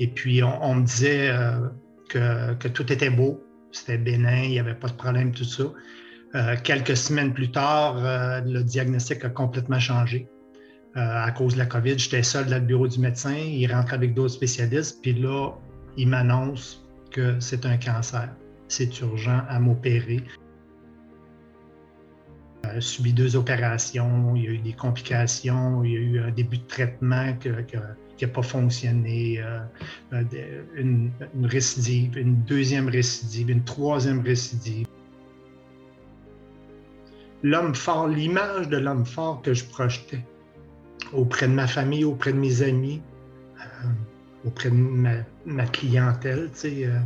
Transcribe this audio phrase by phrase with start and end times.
[0.00, 1.30] Et puis, on, me disait
[2.08, 5.64] que, que, tout était beau, c'était bénin, il n'y avait pas de problème, tout ça.
[6.64, 7.96] quelques semaines plus tard,
[8.44, 10.26] le diagnostic a complètement changé.
[10.94, 14.14] à cause de la COVID, j'étais seul dans le bureau du médecin, il rentre avec
[14.14, 15.50] d'autres spécialistes, puis là,
[15.96, 18.28] il m'annonce que c'est un cancer.
[18.68, 20.22] C'est urgent à m'opérer.
[22.66, 26.30] Euh, subi deux opérations, il y a eu des complications, il y a eu un
[26.30, 27.32] début de traitement
[28.20, 29.60] qui n'a pas fonctionné, euh,
[30.12, 31.10] euh, une,
[31.42, 34.86] récidive, une deuxième récidive, une troisième récidive.
[37.42, 40.22] L'homme fort, l'image de l'homme fort que je projetais
[41.14, 43.00] auprès de ma famille, auprès de mes amis,
[44.44, 44.76] auprès de
[45.46, 46.50] ma, clientèle.
[46.66, 47.00] Euh.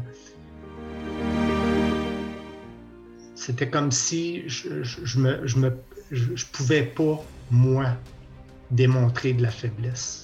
[3.36, 5.76] c'était comme si je, je, je, me,
[6.50, 7.86] pouvais pas, moi,
[8.72, 10.23] démontrer de la faiblesse.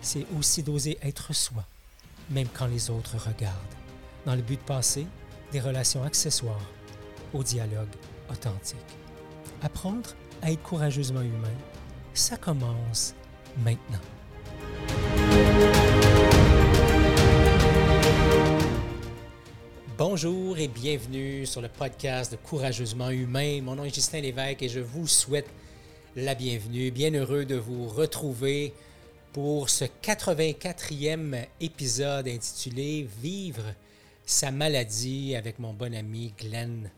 [0.00, 1.64] C'est aussi d'oser être soi,
[2.30, 3.54] même quand les autres regardent,
[4.24, 5.06] dans le but de passer
[5.50, 6.70] des relations accessoires
[7.34, 7.88] au dialogue
[8.30, 8.78] authentique.
[9.60, 10.10] Apprendre
[10.40, 11.48] à être courageusement humain,
[12.14, 13.14] ça commence
[13.58, 13.98] maintenant.
[19.96, 23.60] Bonjour et bienvenue sur le podcast de Courageusement Humain.
[23.62, 25.48] Mon nom est Justin Lévesque et je vous souhaite
[26.14, 26.92] la bienvenue.
[26.92, 28.72] Bien heureux de vous retrouver
[29.40, 33.72] pour ce 84e épisode intitulé Vivre
[34.26, 36.90] sa maladie avec mon bon ami Glenn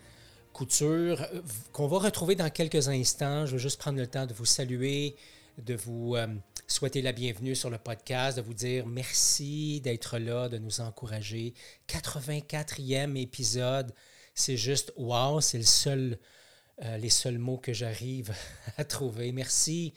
[0.54, 1.22] Couture,
[1.70, 3.44] qu'on va retrouver dans quelques instants.
[3.44, 5.16] Je veux juste prendre le temps de vous saluer,
[5.58, 6.28] de vous euh,
[6.66, 11.52] souhaiter la bienvenue sur le podcast, de vous dire merci d'être là, de nous encourager.
[11.88, 13.92] 84e épisode,
[14.34, 16.18] c'est juste wow, c'est le seul,
[16.84, 18.32] euh, les seuls mots que j'arrive
[18.78, 19.30] à trouver.
[19.30, 19.92] Merci,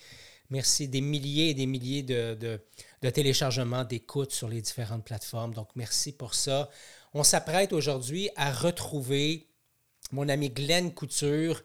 [0.50, 2.60] merci des milliers et des milliers de,
[3.02, 5.54] téléchargements, d'écoutes sur les différentes plateformes.
[5.54, 6.70] Donc merci pour ça.
[7.14, 9.48] On s'apprête aujourd'hui à retrouver
[10.12, 11.62] mon ami Glenn Couture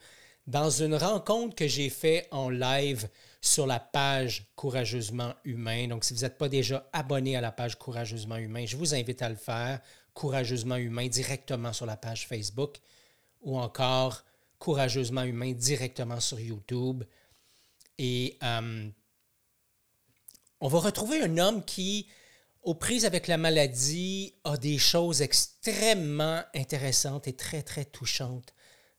[0.47, 3.09] dans une rencontre que j'ai fait en live
[3.41, 5.89] sur la page Courageusement Humain.
[5.89, 9.23] Donc, si vous n'êtes pas déjà abonné à la page Courageusement Humain, je vous invite
[9.23, 9.81] à le faire.
[10.15, 12.79] Courageusement Humain directement sur la page Facebook
[13.41, 14.25] ou encore
[14.59, 17.05] Courageusement Humain directement sur YouTube.
[17.99, 18.89] Et euh,
[20.61, 22.09] on va retrouver un homme qui,
[22.63, 28.55] aux prises avec la maladie, a des choses extrêmement intéressantes et très, très touchantes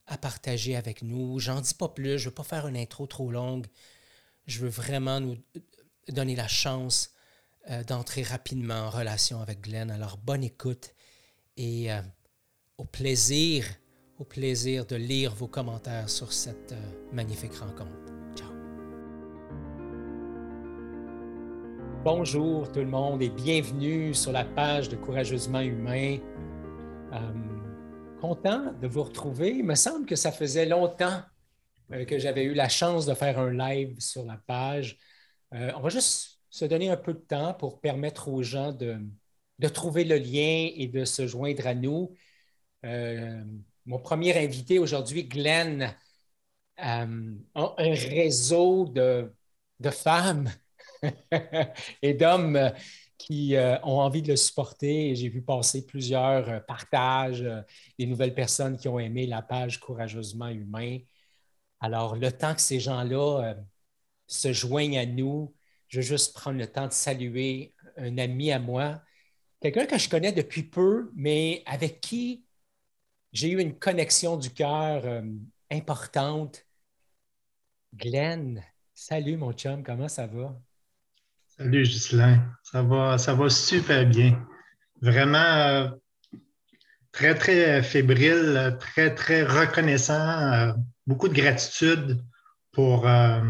[0.08, 1.40] à partager avec nous.
[1.40, 3.68] J'en dis pas plus, je ne veux pas faire une intro trop longue
[4.50, 5.38] je veux vraiment nous
[6.10, 7.12] donner la chance
[7.70, 9.92] euh, d'entrer rapidement en relation avec Glenn.
[9.92, 10.94] Alors, bonne écoute
[11.56, 12.02] et euh,
[12.78, 13.66] au plaisir,
[14.18, 18.19] au plaisir de lire vos commentaires sur cette euh, magnifique rencontre.
[22.06, 26.18] Bonjour tout le monde et bienvenue sur la page de Courageusement Humain.
[28.22, 29.50] content de vous retrouver.
[29.50, 31.22] Il me semble que ça faisait longtemps
[31.92, 34.98] euh, que j'avais eu la chance de faire un live sur la page.
[35.54, 38.98] Euh, on va juste se donner un peu de temps pour permettre aux gens de,
[39.68, 42.14] trouver le lien et de se joindre à nous.
[42.86, 43.44] Euh,
[43.86, 45.94] mon premier invité aujourd'hui, Glenn,
[46.78, 49.34] a un réseau de,
[49.92, 50.50] femmes
[52.02, 52.72] et d'hommes
[53.18, 55.16] qui ont envie de le supporter.
[55.16, 57.46] J'ai vu passer plusieurs partages,
[57.98, 61.00] des nouvelles personnes qui ont aimé la page Courageusement Humain.
[61.82, 63.56] Alors, le temps que ces gens-là euh,
[64.28, 65.56] se joignent à nous,
[65.88, 69.01] je veux juste prendre le temps de saluer un ami à moi,
[69.62, 72.46] quelqu'un que je connais depuis peu, mais avec qui
[73.31, 75.22] j'ai eu une connexion du cœur euh,
[75.72, 76.66] importante.
[77.94, 78.63] Glenn,
[78.94, 80.60] salut mon chum, comment ça va?
[81.60, 84.48] Salut Ghislain, ça va, ça va super bien.
[85.02, 85.90] Vraiment euh,
[87.12, 90.74] très, très fébrile, très, très reconnaissant
[91.06, 92.24] beaucoup de gratitude
[92.72, 93.42] pour euh,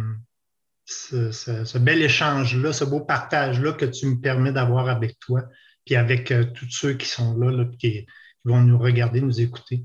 [0.85, 5.43] ce, bel échange-là, ce beau partage-là que tu me permets d'avoir avec toi,
[5.85, 8.07] puis avec euh, tous ceux qui sont là, qui,
[8.43, 9.83] vont nous regarder, nous écouter.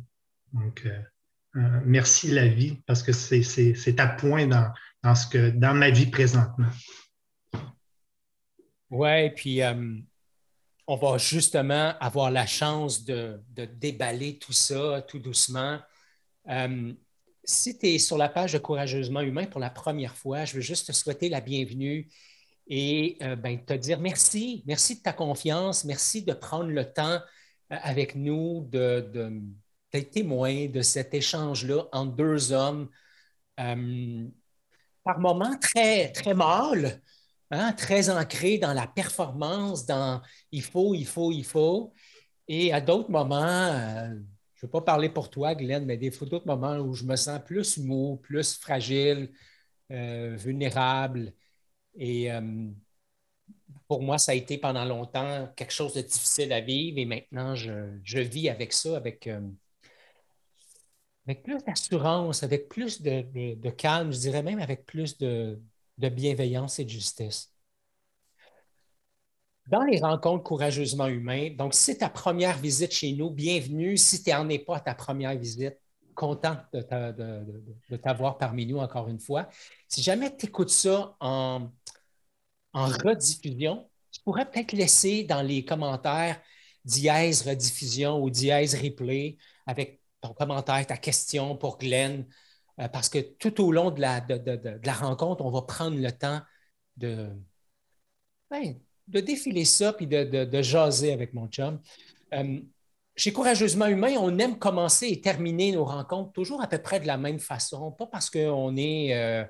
[0.55, 5.91] Donc, euh, merci la vie, parce que c'est à point dans, ce que, dans ma
[5.91, 6.71] vie présentement.
[8.95, 9.61] Oui, puis
[10.87, 13.41] on va justement avoir la chance de,
[13.75, 15.81] déballer tout ça tout doucement.
[17.45, 20.61] si tu es sur la page de Courageusement Humain pour la première fois, je veux
[20.61, 22.09] juste te souhaiter la bienvenue
[22.67, 24.63] et ben, te dire merci.
[24.67, 25.85] Merci de ta confiance.
[25.85, 27.21] Merci de prendre le temps
[27.69, 29.43] avec nous de
[29.95, 32.89] d'être témoin de cet échange-là entre deux hommes,
[33.61, 34.27] euh,
[35.05, 37.01] par moments très, très mâles,
[37.51, 41.93] hein, très ancrés dans la performance, dans il faut, il faut, il faut.
[42.49, 44.09] Et à d'autres moments, euh,
[44.55, 47.17] je ne veux pas parler pour toi, Glenn, mais des d'autres moments où je me
[47.17, 49.33] sens plus mou, plus fragile,
[49.93, 51.33] euh, vulnérable.
[51.97, 52.31] Et
[53.89, 57.55] pour moi, ça a été pendant longtemps quelque chose de difficile à vivre et maintenant,
[57.55, 59.29] je, vis avec ça, avec
[61.43, 65.61] plus d'assurance, avec plus de, calme, je dirais même avec plus de,
[65.99, 67.51] bienveillance et de justesse.
[69.69, 73.97] Dans les rencontres courageusement humaines, donc si c'est ta première visite chez nous, bienvenue.
[73.97, 75.79] Si tu n'en es pas à ta première visite,
[76.15, 79.49] content de, t'avoir parmi nous encore une fois.
[79.89, 81.71] Si jamais tu écoutes ça en,
[82.73, 86.41] en rediffusion, tu pourrais peut-être laisser dans les commentaires
[86.85, 92.27] dièse rediffusion ou dièse replay avec ton commentaire, ta question pour Glenn,
[92.81, 94.21] euh, parce que tout au long de la,
[94.93, 96.41] rencontre, on va prendre le temps
[96.97, 97.31] de,
[98.51, 98.75] ben,
[99.09, 101.81] de défiler ça puis de, jaser avec mon chum.
[102.33, 102.61] Euh,
[103.17, 107.07] chez Courageusement Humain, on aime commencer et terminer nos rencontres toujours à peu près de
[107.07, 109.45] la même façon, pas parce qu'on est, euh,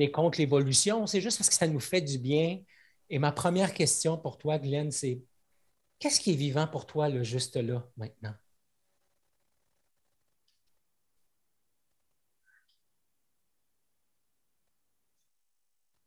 [0.00, 2.58] est contre l'évolution, c'est juste parce que ça nous fait du bien.
[3.08, 5.22] Et ma première question pour toi, Glenn, c'est
[6.00, 8.34] qu'est-ce qui est vivant pour toi, le juste là, maintenant?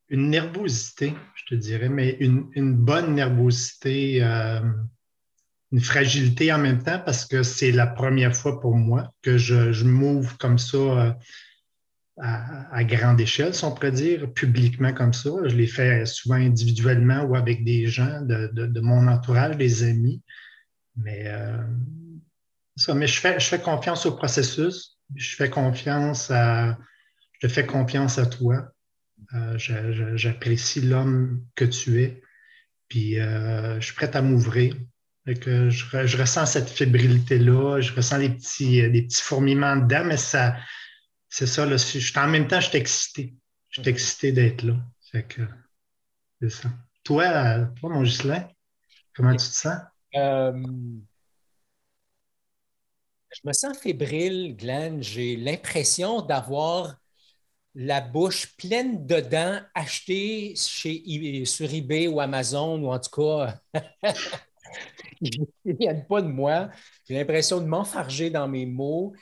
[0.09, 4.61] Une nervosité, je te dirais, mais une, bonne nervosité, euh,
[5.71, 9.83] une fragilité en même temps parce que c'est la première fois pour moi que je,
[9.83, 11.11] m'ouvre comme ça euh,
[12.19, 15.29] à, grande échelle, si on pourrait dire, publiquement comme ça.
[15.45, 20.21] Je l'ai fait souvent individuellement ou avec des gens de, mon entourage, des amis.
[20.95, 21.61] Mais, euh,
[22.75, 24.97] ça, mais je, fais, je fais confiance au processus.
[25.15, 26.77] Je fais confiance à,
[27.33, 28.71] je te fais confiance à toi.
[29.33, 29.57] Euh,
[30.15, 32.21] j'apprécie l'homme que tu es.
[32.87, 34.75] Puis euh, je suis prêt à m'ouvrir.
[35.25, 40.15] Je, je, ressens cette fébrilité-là, je ressens les petits, euh, des petits fourmillements dedans, mais
[40.15, 40.55] ça,
[41.27, 41.65] c'est ça.
[41.65, 43.35] Là, je, en même temps, je suis excité.
[43.69, 44.75] Je suis excité d'être là.
[45.27, 45.41] que,
[46.41, 46.69] c'est ça.
[47.03, 48.47] Toi, toi, mon Gislain,
[49.13, 49.79] comment tu te sens?
[53.33, 55.03] je me sens fébrile, Glenn.
[55.03, 56.95] J'ai l'impression d'avoir
[57.79, 63.61] la bouche pleine de dents achetées chez, sur eBay ou Amazon, ou en tout cas,
[65.21, 66.71] il n'y a pas de moi.
[67.07, 69.13] J'ai l'impression de m'enfarger dans mes mots.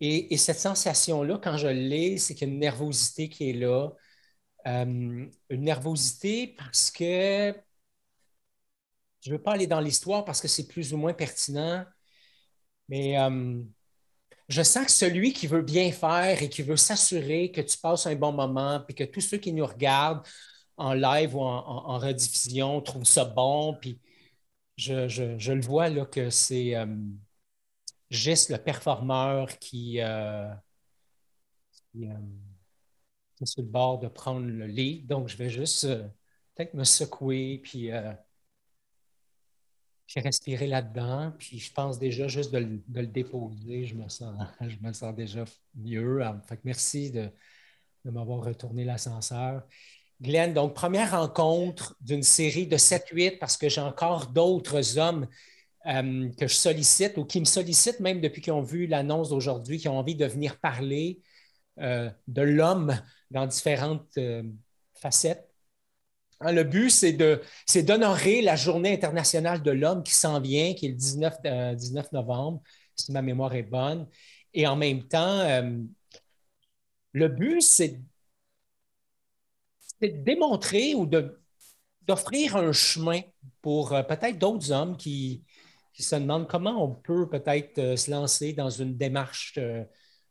[0.00, 3.90] Et, cette sensation-là, quand je l'ai, c'est qu'il y a une nervosité qui est là.
[4.66, 4.84] Euh,
[5.50, 7.54] une nervosité parce que
[9.20, 11.84] je ne veux pas aller dans l'histoire parce que c'est plus ou moins pertinent,
[12.88, 13.62] mais euh,
[14.48, 18.06] je sens que celui qui veut bien faire et qui veut s'assurer que tu passes
[18.06, 20.22] un bon moment, puis que tous ceux qui nous regardent
[20.76, 24.00] en live ou en, rediffusion trouvent ça bon, puis
[24.76, 26.86] je, le vois là que c'est euh,
[28.10, 30.48] juste le performeur qui, euh,
[31.96, 32.18] euh,
[33.40, 35.02] est sur le bord de prendre le lit.
[35.02, 35.86] Donc, je vais juste
[36.54, 37.90] peut-être me secouer, puis
[40.06, 44.76] j'ai respiré là-dedans, puis je pense déjà juste de le, déposer, je me, sens, je
[44.80, 45.44] me sens déjà
[45.74, 46.22] mieux.
[46.22, 47.30] Ah, fait merci de,
[48.04, 49.62] m'avoir retourné l'ascenseur.
[50.20, 55.26] Glenn, donc première rencontre d'une série de 7-8 parce que j'ai encore d'autres hommes
[55.86, 59.78] euh, que je sollicite ou qui me sollicitent même depuis qu'ils ont vu l'annonce d'aujourd'hui,
[59.78, 61.20] qui ont envie de venir parler
[61.80, 62.96] euh, de l'homme
[63.30, 64.42] dans différentes euh,
[64.94, 65.51] facettes.
[66.42, 70.88] Hein, le but, c'est d'honorer la Journée internationale de l'homme qui s'en vient, qui est
[70.90, 72.62] le 19, euh, novembre,
[72.96, 74.08] si ma mémoire est bonne.
[74.52, 75.78] Et en même temps, euh,
[77.12, 78.00] le but, c'est
[80.00, 83.20] de démontrer ou d'offrir un chemin
[83.60, 85.44] pour euh, peut-être d'autres hommes qui,
[85.98, 89.86] se demandent comment on peut peut-être se lancer dans une démarche de,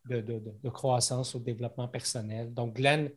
[0.06, 2.54] de, croissance ou de développement personnel.
[2.54, 3.10] Donc, Glenn,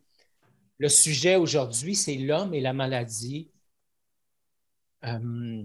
[0.78, 3.50] le sujet aujourd'hui, c'est l'homme et la maladie.
[5.04, 5.64] Euh,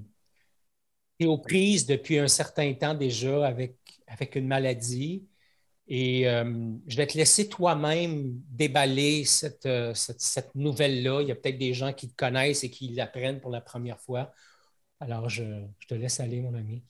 [1.19, 3.75] et aux prises depuis un certain temps déjà avec,
[4.07, 5.27] avec une maladie.
[5.87, 11.21] Et euh, je vais te laisser toi-même déballer cette, euh, cette, nouvelle-là.
[11.21, 13.99] Il y a peut-être des gens qui te connaissent et qui l'apprennent pour la première
[13.99, 14.31] fois.
[14.99, 15.43] Alors, je,
[15.87, 16.83] te laisse aller, mon ami.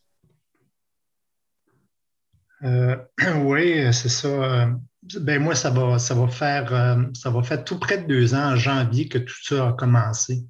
[3.46, 4.70] Oui, c'est ça.
[5.04, 8.52] Ben moi, ça va, ça va faire ça va faire tout près de deux ans
[8.52, 10.44] en janvier que tout ça a commencé.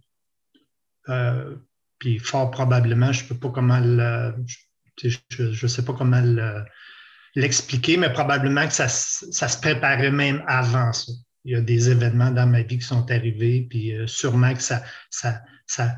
[2.00, 4.34] puis fort probablement, je ne sais pas comment le,
[5.04, 6.66] je, sais pas comment le,
[7.36, 11.12] l'expliquer, mais probablement que ça, se préparait même avant ça.
[11.46, 14.62] Il y a des événements dans ma vie qui sont arrivés, puis euh, sûrement que
[14.62, 15.96] ça, ça, ça,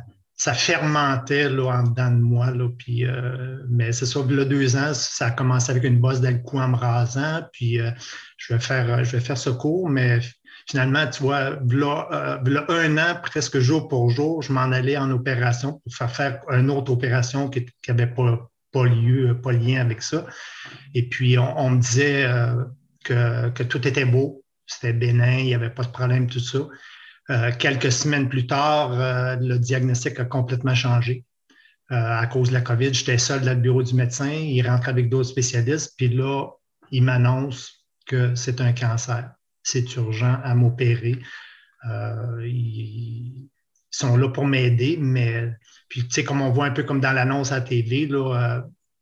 [0.54, 2.52] fermentait là, en dedans de moi.
[2.52, 6.22] Là, puis, euh, mais c'est ça, là, deux ans, ça a commencé avec une bosse
[6.22, 7.92] dans le cou en me rasant, puis euh,
[8.38, 10.20] je, vais faire, je vais faire ce cours, mais
[10.68, 15.82] finalement, tu vois, là, un an, presque jour pour jour, je m'en allais en opération
[15.84, 20.26] pour faire faire une autre opération qui n'avait pas pas, lieu, pas lien avec ça.
[20.94, 22.66] Et puis, on, me disait euh,
[23.04, 26.60] que, tout était beau, c'était bénin, il n'y avait pas de problème, tout ça.
[27.32, 31.26] Euh, quelques semaines plus tard, euh, le diagnostic a complètement changé.
[31.90, 35.10] à cause de la COVID, j'étais seul dans le bureau du médecin, il rentre avec
[35.10, 36.48] d'autres spécialistes, puis là,
[36.90, 39.30] il m'annonce que c'est un cancer.
[39.62, 41.20] C'est urgent à m'opérer.
[42.46, 43.50] ils
[43.90, 45.52] sont là pour m'aider, mais
[45.92, 48.34] puis, tu sais, comme on voit un peu comme dans l'annonce à la TV, là,
[48.34, 48.62] euh,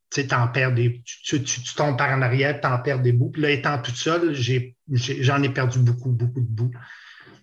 [0.09, 1.39] tu perds des, tu,
[1.75, 3.29] tombes par en arrière, tu en perds des bouts.
[3.29, 6.71] Puis là, étant toute seule, j'en ai, perdu beaucoup, beaucoup de bouts.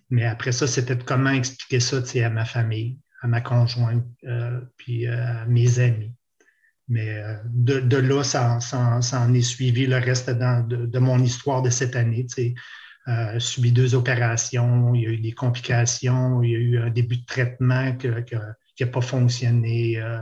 [0.09, 5.07] Mais après ça, c'était comment expliquer ça à ma famille, à ma conjointe, euh, puis
[5.07, 6.13] euh, à mes amis.
[6.89, 8.59] Mais de, là, ça,
[9.13, 12.25] en est suivi le reste de, mon histoire de cette année.
[12.29, 12.55] Sais.
[13.39, 17.17] subi deux opérations, il y a eu des complications, il y a eu un début
[17.17, 17.93] de traitement
[18.77, 20.19] qui n'a pas fonctionné, euh,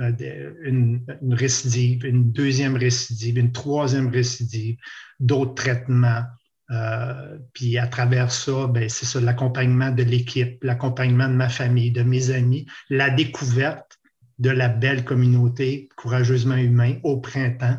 [0.00, 4.76] euh, une, récidive, une deuxième récidive, une troisième récidive,
[5.18, 6.22] d'autres traitements.
[6.70, 11.90] Euh, puis à travers ça, ben, c'est ça, l'accompagnement de l'équipe, l'accompagnement de ma famille,
[11.90, 13.98] de mes amis, la découverte
[14.38, 17.78] de la belle communauté courageusement humain au printemps,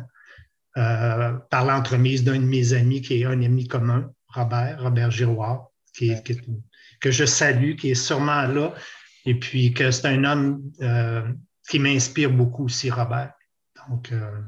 [0.74, 6.12] par l'entremise d'un de mes amis qui est un ami commun, Robert, Robert Giroir, qui,
[7.00, 8.74] que je salue, qui est sûrement là
[9.28, 11.22] et puis que c'est un homme euh,
[11.68, 13.32] qui m'inspire beaucoup aussi, Robert.
[13.88, 14.40] Donc, euh,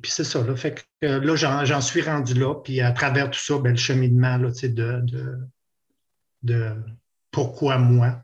[0.04, 0.44] c'est ça.
[0.44, 2.54] Là, fait que là, j'en suis rendu là.
[2.54, 5.38] Puis à travers tout ça, ben, le cheminement là, de, de,
[6.42, 6.74] de
[7.30, 8.22] pourquoi moi,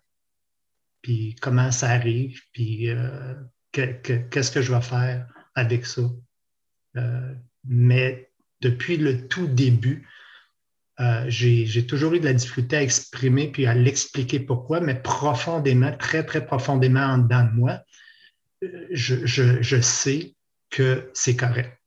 [1.02, 3.34] puis comment ça arrive, puis euh,
[3.72, 6.02] qu'est-ce que je vais faire avec ça.
[7.64, 10.06] mais depuis le tout début,
[11.00, 15.92] euh, j'ai toujours eu de la difficulté à exprimer puis à l'expliquer pourquoi, mais profondément,
[15.96, 17.80] très, très profondément en dedans de moi,
[18.64, 20.34] euh, je, sais
[20.70, 21.80] que c'est correct.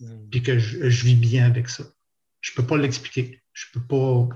[0.00, 0.28] Hmm.
[0.30, 1.84] Puis que je, vis bien avec ça.
[2.40, 3.42] Je ne peux pas l'expliquer.
[3.52, 4.28] Je ne peux pas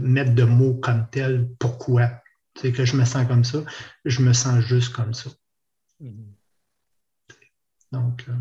[0.00, 2.22] mettre de mots comme tel pourquoi.
[2.60, 3.64] C'est que je me sens comme ça.
[4.04, 5.30] Je me sens juste comme ça.
[6.00, 6.32] Hmm.
[7.92, 8.24] Donc.
[8.28, 8.32] Euh,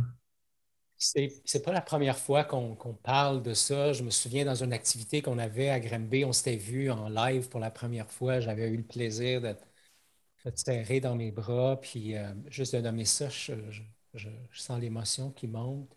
[0.98, 3.91] c'est pas la première fois qu'on parle de ça.
[3.91, 7.50] Je me souviens dans une activité qu'on avait à Granby, on s'était vu en live
[7.50, 8.39] pour la première fois.
[8.39, 9.53] J'avais eu le plaisir de
[10.50, 13.53] te serrer dans mes bras, puis euh, juste de nommer ça, je,
[14.53, 15.89] sens l'émotion qui monte.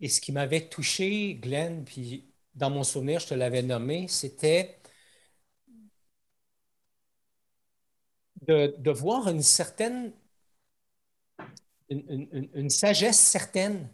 [0.00, 4.80] Et ce qui m'avait touché, Glenn, puis dans mon souvenir, je te l'avais nommé, c'était
[8.46, 10.12] de, voir une certaine,
[11.88, 13.88] une sagesse certaine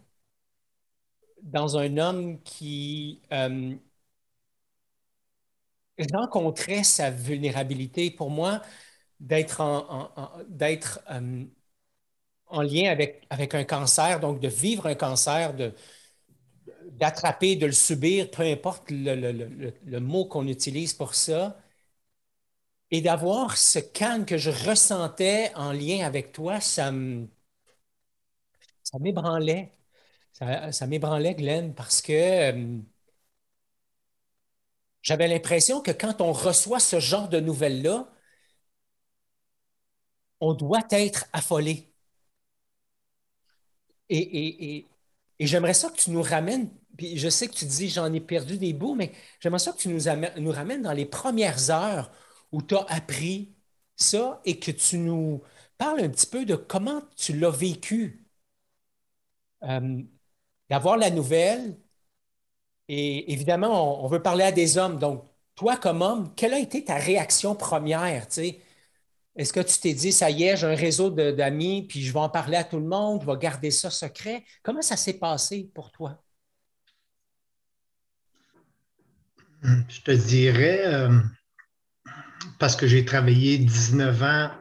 [1.41, 3.75] dans un homme qui euh,
[6.13, 8.11] rencontrait sa vulnérabilité.
[8.11, 8.61] Pour moi,
[9.19, 10.11] d'être en,
[10.49, 11.45] d'être, euh,
[12.49, 15.53] en lien avec, avec un cancer, donc de vivre un cancer,
[16.91, 21.57] d'attraper, de le subir, peu importe le, mot qu'on utilise pour ça,
[22.91, 26.91] et d'avoir ce calme que je ressentais en lien avec toi, ça,
[28.83, 29.73] ça m'ébranlait.
[30.33, 32.79] Ça, m'ébranlait, Glenn, parce que euh,
[35.01, 38.07] j'avais l'impression que quand on reçoit ce genre de nouvelles-là,
[40.39, 41.86] on doit être affolé.
[44.09, 44.85] Et,
[45.39, 48.57] j'aimerais ça que tu nous ramènes, puis je sais que tu dis j'en ai perdu
[48.57, 50.01] des bouts, mais j'aimerais ça que tu nous,
[50.39, 52.11] nous ramènes dans les premières heures
[52.51, 53.55] où tu as appris
[53.95, 55.41] ça et que tu nous
[55.77, 58.27] parles un petit peu de comment tu l'as vécu.
[59.63, 60.03] Euh,
[60.69, 61.77] d'avoir la nouvelle.
[62.87, 64.97] Et évidemment, on, veut parler à des hommes.
[64.99, 68.27] Donc, toi, comme homme, quelle a été ta réaction première?
[69.37, 72.19] Est-ce que tu t'es dit, ça y est, j'ai un réseau d'amis, puis je vais
[72.19, 74.43] en parler à tout le monde, je vais garder ça secret?
[74.63, 76.19] Comment ça s'est passé pour toi?
[79.61, 81.19] Je te dirais, euh,
[82.57, 84.51] parce que j'ai travaillé 19 ans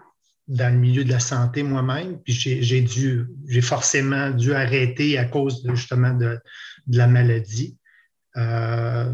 [0.46, 5.24] dans le milieu de la santé moi-même, puis j'ai dû, j'ai forcément dû arrêter à
[5.24, 6.38] cause justement de,
[6.88, 7.78] la maladie.
[8.36, 9.12] Euh,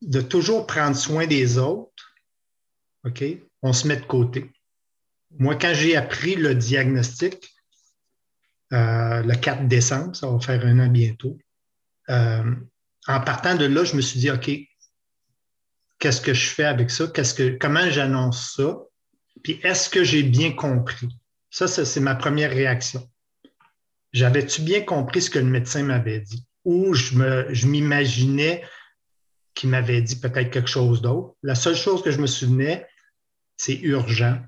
[0.00, 2.14] de toujours prendre soin des autres,
[3.04, 3.24] OK?
[3.64, 4.52] On se met de côté.
[5.38, 7.50] Moi, quand j'ai appris le diagnostic,
[8.74, 11.38] euh, le 4 décembre, ça va faire un an bientôt,
[12.10, 12.54] euh,
[13.06, 14.50] en partant de là, je me suis dit, OK,
[15.98, 17.06] qu'est-ce que je fais avec ça?
[17.06, 18.78] Qu'est-ce que, comment j'annonce ça?
[19.42, 21.08] Puis est-ce que j'ai bien compris?
[21.50, 23.08] Ça, c'est ma première réaction.
[24.12, 26.46] J'avais-tu bien compris ce que le médecin m'avait dit?
[26.66, 28.62] Ou je m'imaginais
[29.54, 31.34] qu'il m'avait dit peut-être quelque chose d'autre?
[31.42, 32.86] La seule chose que je me souvenais,
[33.56, 34.38] c'est urgent.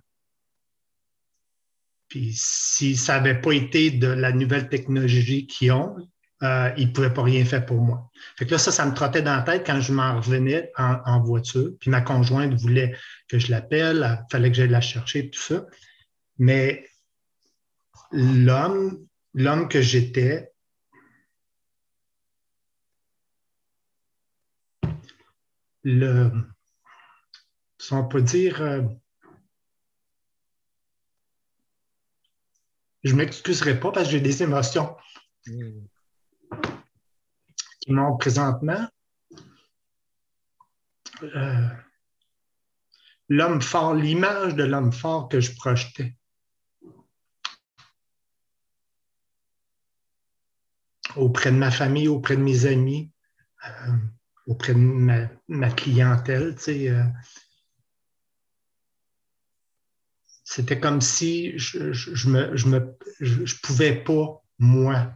[2.08, 5.96] Puis si ça n'avait pas été de la nouvelle technologie qu'ils ont,
[6.42, 8.10] euh, ils ne pouvaient pas rien faire pour moi.
[8.36, 11.20] Fait que là, ça, ça me trottait dans la tête quand je m'en revenais en,
[11.22, 11.70] voiture.
[11.80, 12.94] Puis ma conjointe voulait
[13.28, 15.66] que je l'appelle, il fallait que j'aille la chercher, tout ça.
[16.38, 16.86] Mais
[18.12, 20.52] l'homme, l'homme que j'étais,
[25.84, 26.30] le,
[27.86, 28.82] si on peut dire, euh,
[33.04, 34.96] je ne m'excuserai pas parce que j'ai des émotions.
[35.46, 35.86] Hmm
[37.86, 38.88] qui montre présentement.
[41.22, 41.68] Euh,
[43.28, 46.16] l'homme fort, l'image de l'homme fort que je projetais.
[51.14, 53.10] Auprès de ma famille, auprès de mes amis,
[53.64, 53.92] euh,
[54.46, 57.04] auprès de ma, clientèle, euh,
[60.46, 62.28] c'était comme si je ne je,
[62.68, 65.12] me, je pouvais pas, moi,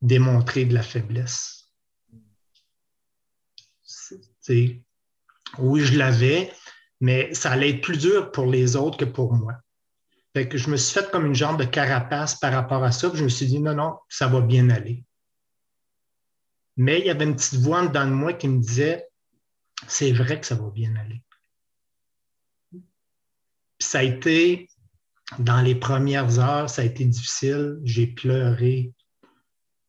[0.00, 1.58] démontrer de la faiblesse
[5.58, 6.52] oui, je l'avais,
[7.00, 9.54] mais ça allait être plus dur pour les autres que pour moi.
[10.34, 13.10] Je me suis fait comme une genre de carapace par rapport à ça.
[13.12, 15.04] je me suis dit, non, non, ça va bien aller.
[16.76, 19.08] Mais il y avait une petite voix dans moi qui me disait,
[19.88, 21.22] c'est vrai que ça va bien aller.
[23.78, 24.68] Ça a été,
[25.38, 27.78] dans les premières heures, ça a été difficile.
[27.84, 28.92] J'ai pleuré.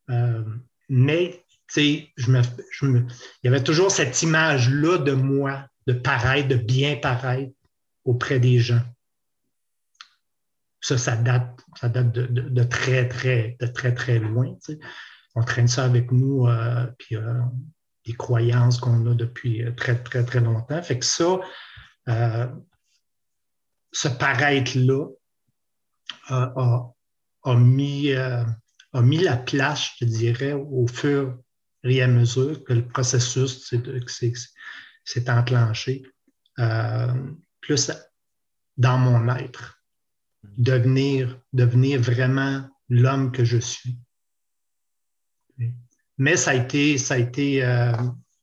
[0.10, 0.44] Euh,
[0.90, 1.44] mais
[1.76, 2.42] je me,
[2.84, 3.08] il
[3.44, 7.54] y avait toujours cette image-là de moi, de paraître, de bien paraître
[8.06, 8.82] auprès des gens.
[10.82, 14.58] Ça, ça date, ça date de, très, très, de très, très loin.
[15.36, 17.42] On traîne ça avec nous, euh, puis euh,
[18.06, 20.82] des croyances qu'on a depuis très, très, très longtemps.
[20.82, 21.40] Fait que ça,
[23.92, 25.08] ce paraître-là
[26.28, 31.38] a, mis, a mis la place, je dirais, au fur
[31.84, 33.74] et à mesure que le processus
[35.06, 36.04] s'est enclenché,
[36.60, 37.92] euh, plus
[38.78, 39.82] dans mon être,
[40.44, 43.98] devenir, devenir vraiment l'homme que je suis.
[46.18, 47.94] Mais ça a été, ça a été euh,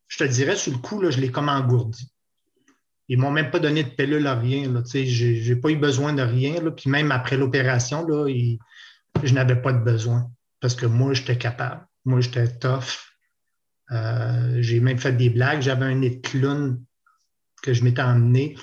[0.09, 2.11] je te dirais, sur le coup, là, je l'ai comme engourdi.
[3.09, 4.65] Ils m'ont même pas donné de pilule à rien.
[4.65, 6.61] Je n'ai pas eu besoin de rien.
[6.61, 11.87] Là, puis même après l'opération, je n'avais pas de besoin parce que moi, j'étais capable.
[12.05, 13.13] Moi, j'étais tough.
[13.93, 15.63] Euh, j'ai même fait des blagues.
[15.63, 16.83] J'avais un nez de clown
[17.63, 18.57] que je m'étais emmené.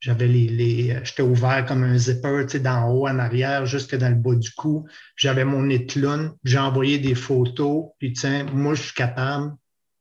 [0.00, 4.34] J'avais les, j'étais ouvert comme un zipper, d'en haut en arrière, jusque dans le bas
[4.34, 4.86] du cou.
[5.16, 6.32] J'avais mon nez de clown.
[6.44, 7.90] J'ai envoyé des photos.
[7.98, 9.52] Puis tiens, moi, je suis capable.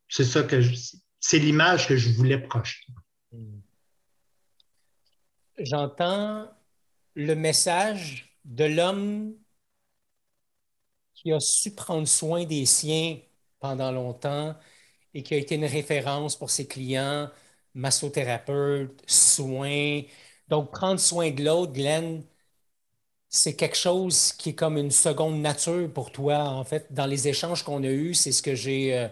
[0.07, 0.61] C'est ça que
[1.19, 2.93] c'est l'image que je voulais projeter.
[5.59, 6.49] J'entends
[7.15, 9.35] le message de l'homme
[11.13, 13.17] qui a su prendre soin des siens
[13.59, 14.55] pendant longtemps
[15.13, 17.29] et qui a été une référence pour ses clients,
[17.73, 20.01] massothérapeute, soins.
[20.47, 22.23] Donc, prendre soin de l'autre, Glenn,
[23.29, 26.39] c'est quelque chose qui est comme une seconde nature pour toi.
[26.49, 29.07] En fait, dans les échanges qu'on a eus, c'est ce que j'ai euh,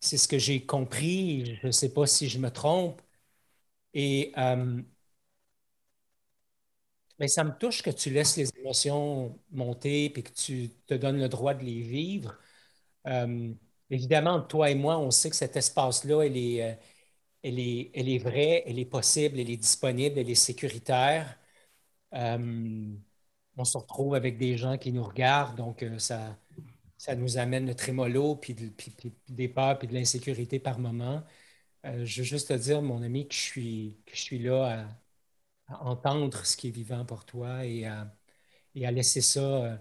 [0.00, 1.56] ce compris.
[1.62, 3.00] Je ne sais pas si je me trompe.
[3.94, 4.82] Et euh,
[7.18, 11.18] mais ça me touche que tu laisses les émotions monter et que tu te donnes
[11.18, 12.38] le droit de les vivre.
[13.06, 13.52] Euh,
[13.90, 16.74] Évidemment, toi et moi, on sait que cet espace-là, elle est, euh,
[17.42, 21.38] elle est, elle est vraie, elle est possible, elle est disponible, elle est sécuritaire.
[22.14, 22.96] Euh,
[23.56, 26.38] on se retrouve avec des gens qui nous regardent, donc ça,
[26.98, 28.94] ça nous amène le trémolo, puis, puis,
[29.28, 31.24] des peurs, puis de l'insécurité par moment.
[31.84, 34.88] je veux juste te dire, mon ami, que je suis, que je suis là
[35.68, 38.12] à, entendre ce qui est vivant pour toi et à,
[38.74, 39.80] laisser ça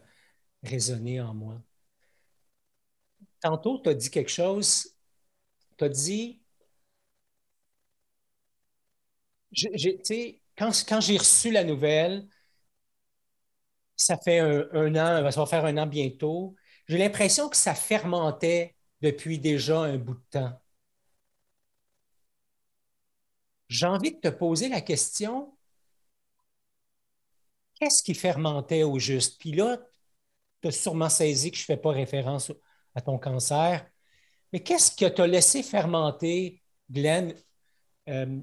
[0.63, 1.61] résonner en moi
[3.39, 4.95] tantôt, tu as dit quelque chose.
[5.77, 6.41] Tu as dit
[10.57, 12.27] quand, quand j'ai reçu la nouvelle,
[13.95, 16.55] ça fait un, an, ça va faire un an bientôt,
[16.87, 20.61] j'ai l'impression que ça fermentait depuis déjà un bout de temps.
[23.69, 25.56] J'ai envie de te poser la question,
[27.79, 29.39] qu'est-ce qui fermentait au juste?
[29.39, 29.77] Puis là,
[30.61, 32.51] tu as sûrement saisi que je ne fais pas référence
[32.95, 33.85] à ton cancer,
[34.53, 37.35] mais qu'est-ce qui t'a laissé fermenter, Glenn,
[38.09, 38.41] euh,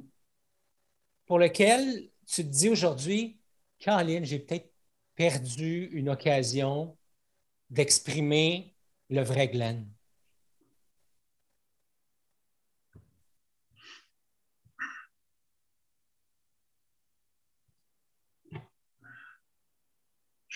[1.26, 3.40] pour lequel tu te dis aujourd'hui,
[3.78, 4.72] Caroline, j'ai peut-être
[5.14, 6.96] perdu une occasion
[7.70, 8.76] d'exprimer
[9.10, 9.93] le vrai Glenn?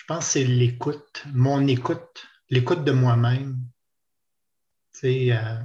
[0.09, 3.59] Pense que c'est l'écoute, mon écoute, l'écoute de moi-même.
[4.91, 5.59] C'est euh,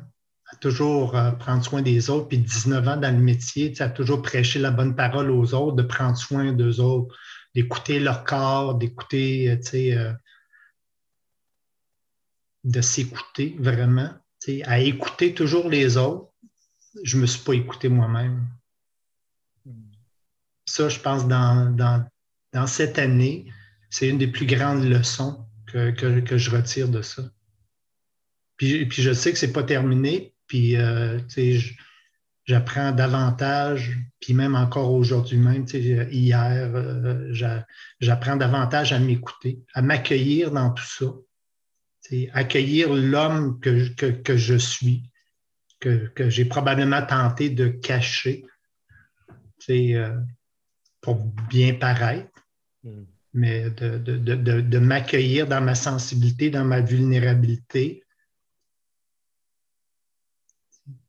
[0.60, 3.90] toujours euh, prendre soin des autres, puis 19 ans dans le métier, tu sais, à
[3.90, 7.18] toujours prêcher la bonne parole aux autres, de prendre soin d'eux autres,
[7.56, 10.14] d'écouter leur corps, d'écouter, euh, tu sais,
[12.64, 14.10] de s'écouter vraiment,
[14.66, 16.32] à écouter toujours les autres.
[17.04, 18.48] Je ne me suis pas écouté moi-même.
[20.66, 23.52] Ça, je pense, dans, dans, cette année,
[23.94, 25.94] c'est une des plus grandes leçons que,
[26.36, 27.22] je retire de ça.
[28.58, 31.20] Puis, puis, je sais que ce n'est pas terminé, puis euh,
[32.46, 37.32] j'apprends davantage, puis même encore aujourd'hui même, hier, euh,
[38.00, 41.06] j'apprends davantage à m'écouter, à m'accueillir dans tout ça,
[42.34, 45.04] accueillir l'homme que, je suis,
[45.80, 48.44] que, j'ai probablement tenté de cacher
[49.70, 50.18] euh,
[51.00, 52.32] pour bien paraître,
[52.84, 53.04] hmm.
[53.34, 58.04] Mais de, de, de, de m'accueillir dans ma sensibilité, dans ma vulnérabilité.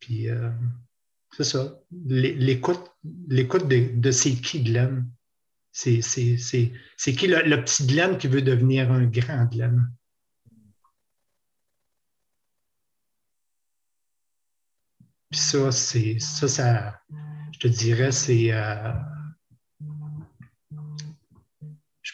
[0.00, 0.50] Puis, euh,
[1.36, 1.80] c'est ça.
[1.90, 5.10] L'écoute, de, de c'est qui Glenn?
[5.72, 9.90] C'est, qui le, le, petit Glenn qui veut devenir un grand Glenn?
[15.30, 17.00] Puis ça, c'est ça, ça,
[17.52, 18.52] je te dirais, c'est.
[18.52, 18.92] Euh,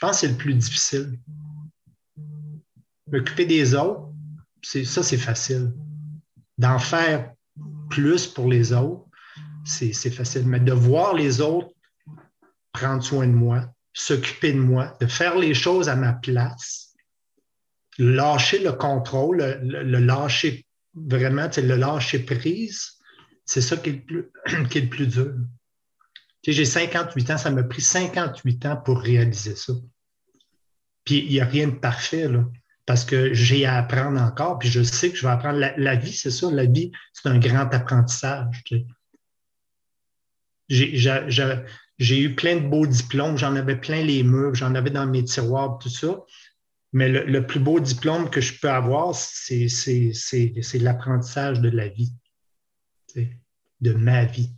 [0.01, 1.19] pense que c'est le plus difficile.
[3.11, 4.13] M'occuper des autres,
[4.63, 5.73] ça, c'est facile.
[6.59, 7.33] D'en faire
[7.89, 9.07] plus pour les autres,
[9.65, 10.47] c'est facile.
[10.47, 11.71] Mais de voir les autres
[12.73, 16.95] prendre soin de moi, s'occuper de moi, de faire les choses à ma place,
[17.99, 23.01] lâcher le contrôle, le, le lâcher vraiment, le lâcher prise,
[23.45, 25.35] c'est ça qui est, le plus, dur.
[26.47, 29.73] J'ai 58 ans, ça m'a pris 58 ans pour réaliser ça.
[31.05, 32.45] Puis il n'y a rien de parfait, là,
[32.87, 35.59] parce que j'ai à apprendre encore, puis je sais que je vais apprendre.
[35.59, 38.63] La, vie, c'est ça, la vie, c'est un grand apprentissage.
[40.69, 45.25] J'ai eu plein de beaux diplômes, j'en avais plein les murs, j'en avais dans mes
[45.25, 46.25] tiroirs, tout ça.
[46.93, 49.69] Mais le, plus beau diplôme que je peux avoir, c'est
[50.75, 52.13] l'apprentissage de la vie
[53.81, 54.51] de ma vie.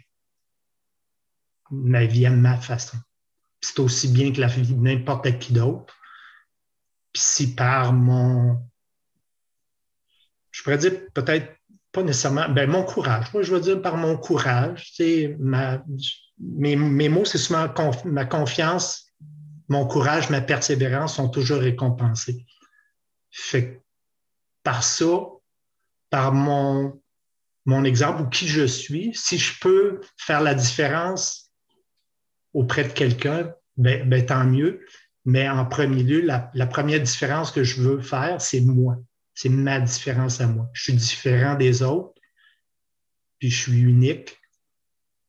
[1.72, 2.98] Ma vie à ma façon.
[3.60, 5.94] C'est aussi bien que la vie de n'importe qui d'autre.
[7.12, 8.62] Puis si par mon,
[10.50, 11.56] je pourrais dire peut-être
[11.92, 13.32] pas nécessairement, ben mon courage.
[13.32, 14.92] Moi, je veux dire par mon courage.
[15.38, 15.82] Ma,
[16.38, 17.72] mes, mes mots, c'est souvent
[18.04, 19.12] ma confiance,
[19.68, 22.46] mon courage, ma persévérance sont toujours récompensés.
[23.30, 23.82] Fait
[24.62, 25.20] par ça,
[26.10, 27.00] par mon,
[27.64, 31.41] mon exemple ou qui je suis, si je peux faire la différence
[32.54, 34.84] auprès de quelqu'un, ben, ben tant mieux.
[35.24, 38.96] Mais en premier lieu, la, première différence que je veux faire, c'est moi.
[39.34, 40.68] C'est ma différence à moi.
[40.72, 42.12] Je suis différent des autres,
[43.38, 44.38] puis je suis unique,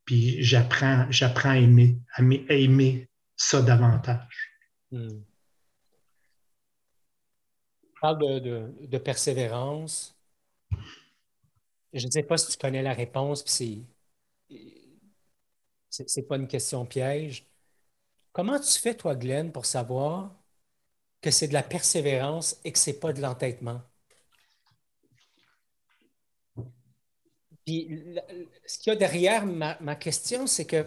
[0.05, 2.21] puis j'apprends, j'apprends à aimer, à
[2.53, 4.49] aimer ça davantage.
[4.91, 5.21] Hmm.
[7.99, 10.15] parle de persévérance,
[11.93, 13.86] je ne sais pas si tu connais la réponse, puis
[15.93, 17.47] c'est, c'est pas une question piège.
[18.34, 20.36] Comment tu fais, toi, Glenn, pour savoir
[21.21, 23.82] que c'est de la persévérance et que c'est pas de l'entêtement?
[27.65, 27.88] Puis,
[28.65, 30.86] ce qu'il y a derrière ma, ma question, c'est que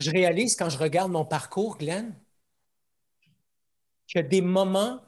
[0.00, 2.14] je réalise quand je regarde mon parcours, Glenn,
[4.08, 5.00] qu'il y a des moments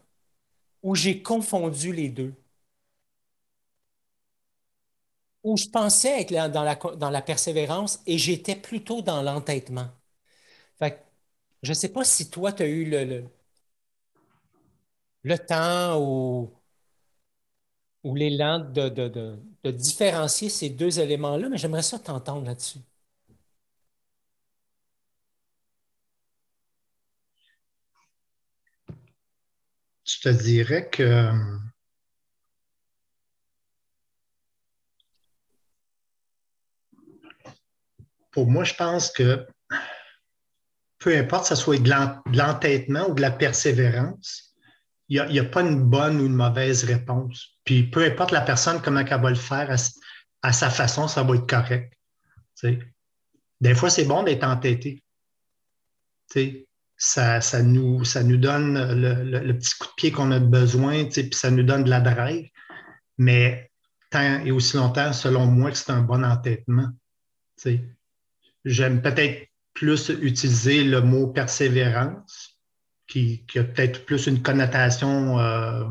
[0.83, 2.35] où j'ai confondu les deux.
[5.43, 9.89] Où je pensais être dans la, dans la persévérance et j'étais plutôt dans l'entêtement.
[10.79, 11.05] Fait
[11.63, 13.25] je ne sais pas si toi, tu as eu le,
[15.47, 16.51] temps ou
[18.15, 22.79] l'élan de, de, différencier ces deux éléments-là, mais j'aimerais ça t'entendre là-dessus.
[30.05, 31.33] Je te dirais que
[38.47, 39.47] moi, je pense que
[40.99, 41.91] peu importe que ce soit de
[42.37, 44.55] l'entêtement ou de la persévérance,
[45.09, 47.59] il n'y a, pas une bonne ou une mauvaise réponse.
[47.65, 49.75] Puis peu importe la personne, comment elle va le faire
[50.43, 51.95] à, sa façon, ça va être correct.
[53.61, 55.03] Des fois, c'est bon d'être entêté.
[56.97, 61.31] Ça, ça, nous, ça nous donne le, petit coup de pied qu'on a besoin, puis
[61.33, 62.51] ça nous donne de la drive.
[63.17, 63.71] Mais
[64.11, 66.89] tant et aussi longtemps, selon moi, que c'est un bon entêtement.
[68.65, 72.59] J'aime peut-être plus utiliser le mot persévérance,
[73.07, 75.85] qui, a peut-être plus une connotation euh,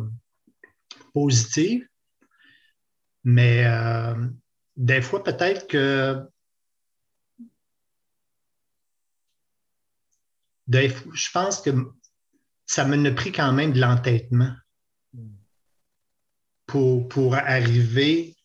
[1.13, 1.87] positive.
[3.23, 4.13] Mais euh,
[4.75, 6.21] des fois, peut-être que
[10.69, 11.71] je pense que
[12.65, 14.53] ça me pris quand même de l'entêtement
[16.65, 18.35] pour, pour arriver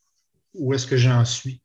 [0.54, 1.62] où est-ce que j'en suis.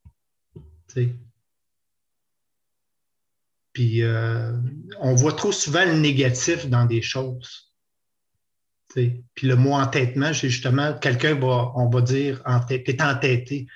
[3.77, 4.53] Puis euh,
[4.99, 7.71] on voit trop souvent le négatif dans des choses.
[8.95, 13.67] Puis le mot entêtement, c'est justement quelqu'un va, on va dire, tu es entêté.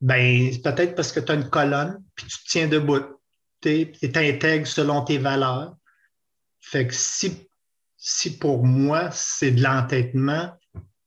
[0.00, 3.00] Ben, peut-être parce que tu as une colonne, puis tu te tiens debout.
[3.60, 5.74] Tu intègre selon tes valeurs.
[6.60, 7.48] Fait que si,
[7.96, 10.56] si pour moi, c'est de l'entêtement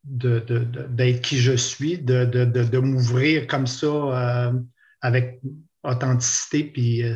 [0.03, 4.59] d'être de, qui je suis, de, m'ouvrir comme ça euh,
[4.99, 5.39] avec
[5.83, 7.15] authenticité puis euh,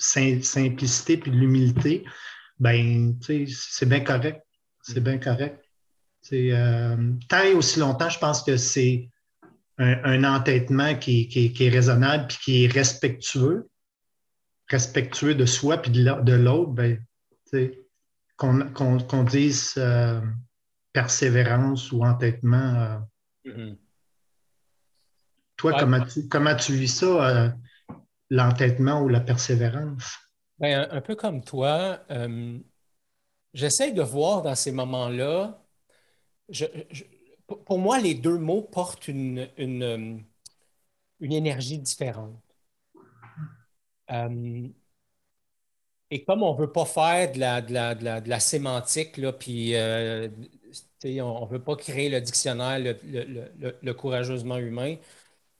[0.00, 2.04] simplicité puis de l'humilité,
[2.58, 4.42] ben, c'est bien correct.
[4.82, 5.64] C'est bien correct.
[6.32, 9.08] Euh, tant et aussi longtemps, je pense que c'est
[9.78, 13.68] un, entêtement qui, est raisonnable puis qui est respectueux,
[14.68, 17.02] respectueux de soi puis de l'autre, ben,
[18.36, 20.20] qu'on dise euh,
[20.92, 22.74] persévérance ou entêtement.
[22.74, 22.98] Euh.
[23.46, 23.76] Mm-hmm.
[25.56, 27.54] Toi, comment, tu, comment tu vis ça?
[28.30, 30.18] L'entêtement ou la persévérance?
[30.58, 32.58] Ben, un, peu comme toi, euh,
[33.54, 35.64] j'essaie de voir dans ces moments-là,
[37.66, 40.18] pour moi, les deux mots portent une, une, euh,
[41.20, 42.42] énergie différente.
[44.10, 44.68] Euh,
[46.10, 51.46] et comme on ne veut pas faire de la, de la, sémantique, là, puis on
[51.46, 54.96] ne veut pas créer le dictionnaire, le, courageusement humain,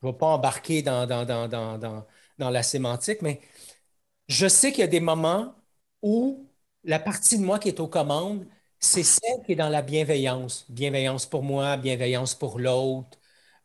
[0.02, 2.04] je ne vais pas embarquer dans, dans dans
[2.48, 3.40] la sémantique, mais
[4.29, 5.55] je sais qu'il y a des moments
[6.03, 6.48] où
[6.85, 8.46] la partie de moi qui est aux commandes,
[8.79, 10.66] c'est celle qui est dans la bienveillance.
[10.70, 13.18] Bienveillance pour moi, bienveillance pour l'autre,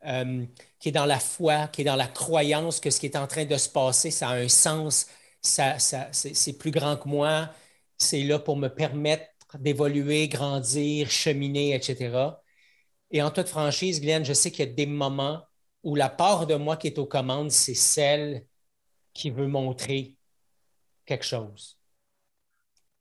[0.05, 0.45] euh,
[0.79, 3.27] qui est dans la foi, qui est dans la croyance que ce qui est en
[3.27, 5.07] train de se passer, ça a un sens,
[5.41, 5.77] ça,
[6.11, 7.49] c'est plus grand que moi,
[7.97, 9.25] c'est là pour me permettre
[9.59, 12.43] d'évoluer, grandir, cheminer, etc.
[13.11, 15.43] Et en toute franchise, Glenn, je sais qu'il y a des moments
[15.83, 18.45] où la part de moi qui est aux commandes, c'est celle
[19.15, 20.17] qui veut montrer
[21.05, 21.79] quelque chose.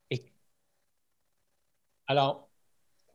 [0.09, 0.31] Et
[2.07, 2.49] alors,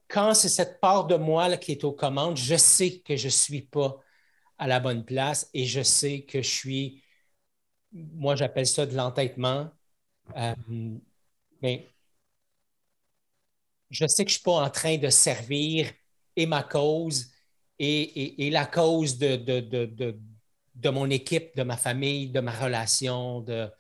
[0.07, 3.31] quand c'est cette part de moi qui est aux commandes, je sais que je ne
[3.31, 3.99] suis pas
[4.59, 7.03] à la bonne place et je sais que je suis,
[7.93, 9.71] moi j'appelle ça de l'entêtement,
[10.37, 10.55] euh,
[11.63, 11.89] mais
[13.91, 15.91] je sais que je ne suis pas en train de servir
[16.37, 17.33] et ma cause
[17.79, 20.21] et, la cause de, de
[20.89, 23.41] mon équipe, de ma famille, de ma relation.
[23.41, 23.71] De...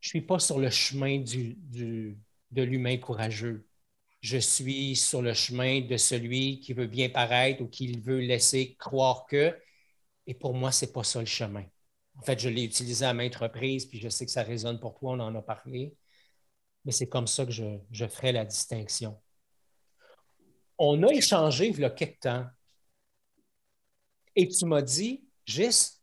[0.00, 1.58] Je ne suis pas sur le chemin du,
[2.50, 3.66] de l'humain courageux.
[4.20, 8.76] Je suis sur le chemin de celui qui veut bien paraître ou qui veut laisser
[8.78, 9.56] croire que.
[10.26, 11.64] Et pour moi, ce n'est pas ça le chemin.
[12.16, 14.94] En fait, je l'ai utilisé à maintes reprises, puis je sais que ça résonne pour
[14.98, 15.96] toi, on en a parlé.
[16.84, 19.20] Mais c'est comme ça que je, je ferai la distinction.
[20.78, 22.46] On a échangé il y a quelques temps.
[24.34, 26.00] Et tu m'as dit, Gis,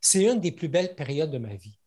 [0.00, 1.78] c'est une des plus belles périodes de ma vie.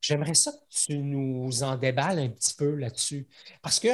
[0.00, 3.26] J'aimerais ça que tu nous en déballes un petit peu là-dessus.
[3.62, 3.88] Parce que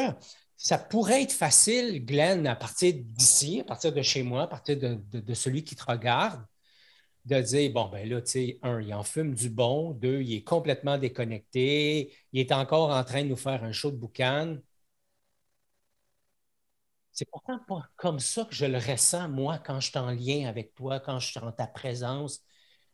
[0.56, 4.76] ça pourrait être facile, Glenn, à partir d'ici, à partir de chez moi, à partir
[4.78, 6.44] de, celui qui te regarde,
[7.26, 10.34] de dire, bon, ben là, tu sais, un, il en fume du bon, deux, il
[10.34, 14.56] est complètement déconnecté, il est encore en train de nous faire un show de boucan.
[17.12, 20.48] C'est pourtant pas comme ça que je le ressens, moi, quand je suis en lien
[20.48, 22.40] avec toi, quand je suis en ta présence.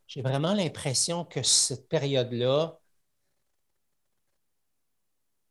[0.06, 2.78] J'ai vraiment l'impression que cette période-là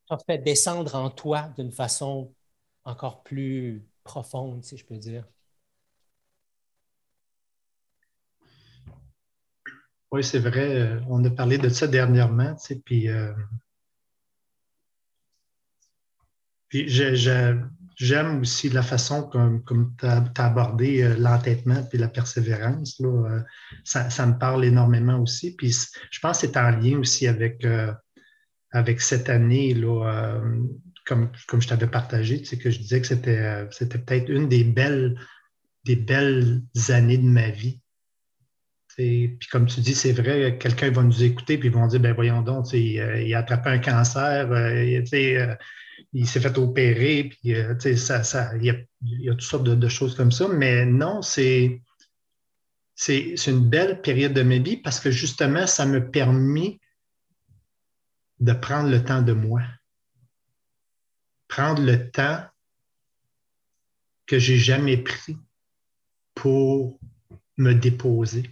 [0.09, 2.33] t'a fait descendre en toi d'une façon
[2.85, 5.25] encore plus profonde, si je peux dire.
[10.11, 10.99] Oui, c'est vrai.
[11.09, 13.33] On a parlé de ça dernièrement, tu sais, puis, euh,
[16.69, 16.87] puis
[17.95, 22.99] j'aime aussi la façon comme, comme tu as, abordé euh, l'entêtement puis la persévérance.
[22.99, 23.43] Là,
[23.83, 25.55] ça, ça, me parle énormément aussi.
[25.55, 25.75] Puis
[26.11, 27.65] je pense que c'est en lien aussi avec,
[28.71, 30.41] avec cette année, là,
[31.05, 35.19] comme, comme je t'avais partagé, que je disais que c'était, peut-être une des belles,
[35.83, 37.81] des belles années de ma vie
[38.97, 42.13] puis comme tu dis, c'est vrai, quelqu'un va nous écouter puis ils vont dire, ben
[42.13, 45.55] voyons donc, il, a attrapé un cancer, euh, euh,
[46.13, 50.15] il s'est fait opérer, puis euh, ça, ça, il, y a, toutes sortes de, choses
[50.15, 50.47] comme ça.
[50.47, 51.81] Mais non, c'est,
[52.95, 56.79] c'est, une belle période de ma vie parce que justement, ça me permet
[58.39, 59.61] de prendre le temps de moi.
[61.47, 62.43] Prendre le temps
[64.25, 65.37] que j'ai jamais pris
[66.33, 66.99] pour
[67.57, 68.49] me déposer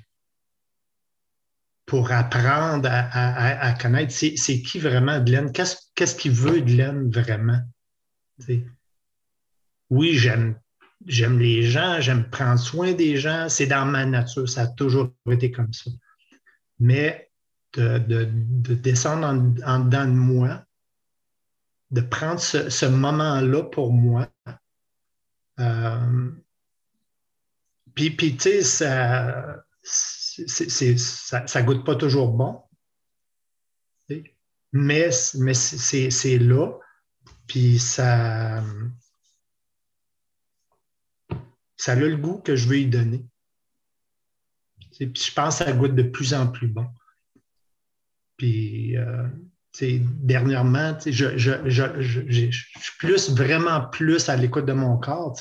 [1.86, 4.14] pour apprendre à, connaître.
[4.14, 7.62] C'est qui vraiment Glenn, qu'est-ce qu'il veut Glenn vraiment?
[9.90, 10.60] Oui, j'aime
[11.06, 15.52] les gens, j'aime prendre soin des gens, c'est dans ma nature, ça a toujours été
[15.52, 15.92] comme ça.
[16.80, 17.30] Mais
[17.74, 18.26] de,
[18.76, 19.28] descendre
[19.66, 20.64] en, dedans de moi,
[21.92, 24.28] de prendre ce, moment-là pour moi,
[25.60, 26.32] euh,
[27.96, 29.64] tu sais, ça
[30.48, 32.62] ça, ça goûte pas toujours bon,
[34.74, 36.72] mais, mais c'est là,
[37.48, 38.64] puis ça,
[41.78, 43.26] ça a le goût que je veux y donner.
[44.98, 46.88] Puis je pense que ça goûte de plus en plus bon.
[48.38, 48.96] Puis
[49.80, 55.36] dernièrement, je, suis plus, vraiment plus à l'écoute de mon corps,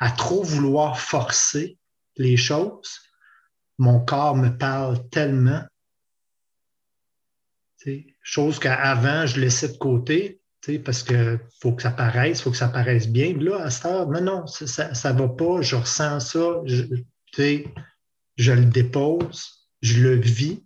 [0.00, 1.78] à trop vouloir forcer
[2.16, 3.05] les choses
[3.78, 5.62] mon corps me parle tellement.
[8.22, 10.40] Chose qu'avant, je laissais de côté,
[10.84, 13.36] parce qu'il faut que ça paraisse, il faut que ça paraisse bien.
[13.38, 16.84] Là, à cette heure, non, non, ça ne va pas, je ressens ça, je,
[17.38, 20.64] le dépose, je le vis,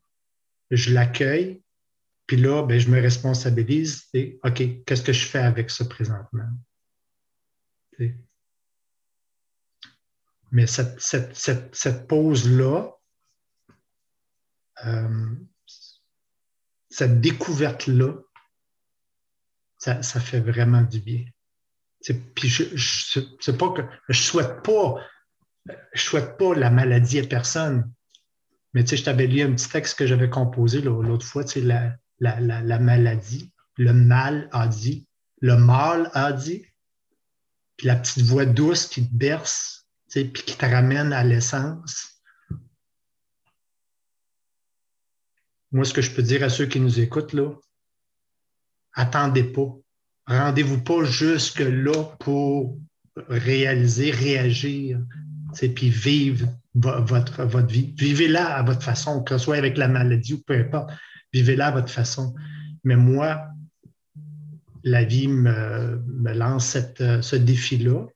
[0.71, 1.63] je l'accueille,
[2.27, 4.07] puis là, ben, je me responsabilise.
[4.15, 6.49] Et, OK, qu'est-ce que je fais avec ça présentement?
[10.53, 12.97] Mais cette pause-là,
[14.87, 15.29] euh,
[16.89, 18.15] cette découverte-là,
[19.79, 21.25] ça, fait vraiment du bien.
[22.35, 24.97] Puis je, je, je souhaite pas,
[25.95, 27.91] souhaite pas la maladie à personne.
[28.75, 32.79] Mais je t'avais lu un petit texte que j'avais composé l'autre fois, la, la, la,
[32.79, 35.09] maladie, le mal a dit,
[35.41, 36.67] le mal a dit,
[37.77, 42.20] puis la petite voix douce qui te berce, puis qui te ramène à l'essence.
[45.73, 47.51] Moi, ce que je peux dire à ceux qui nous écoutent, là,
[48.95, 49.69] attendez pas.
[50.27, 52.79] Rendez-vous pas jusque-là pour
[53.29, 55.01] réaliser, réagir,
[55.75, 57.95] puis vivre votre, votre vie.
[57.97, 60.91] Vivez-la à votre façon, que ce soit avec la maladie ou peu importe.
[61.33, 62.35] Vivez-la à votre façon.
[62.85, 63.49] Mais moi,
[64.85, 66.01] la vie me,
[66.33, 68.07] lance ce défi-là,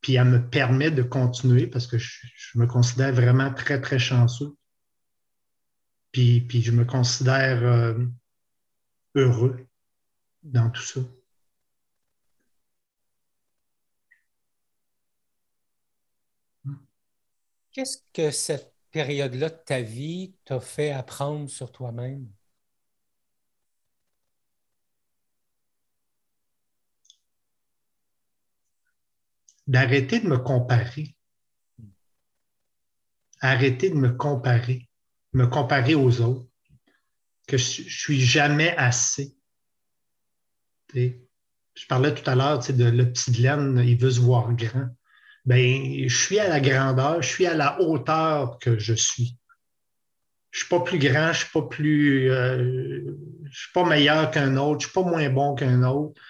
[0.00, 4.57] puis elle me permet de continuer parce que je me considère vraiment très, très chanceux
[6.12, 7.94] puis, puis je me considère euh,
[9.14, 9.66] heureux
[10.42, 11.00] dans tout ça.
[17.72, 22.28] Qu'est-ce que cette période-là de ta vie t'a fait apprendre sur toi-même?
[29.68, 31.14] D'arrêter de me comparer.
[33.40, 34.87] Arrêter de me comparer
[35.32, 36.46] me comparer aux autres,
[37.46, 39.34] que je, ne suis jamais assez.
[40.94, 44.88] je parlais tout à l'heure de le petit Glenn, il veut se voir grand.
[45.44, 49.38] Ben, je suis à la grandeur, je suis à la hauteur que je suis.
[50.50, 52.30] Je ne suis pas plus grand, je ne suis pas plus.
[52.30, 53.16] Euh,
[53.50, 56.20] je suis pas meilleur qu'un autre, je ne suis pas moins bon qu'un autre.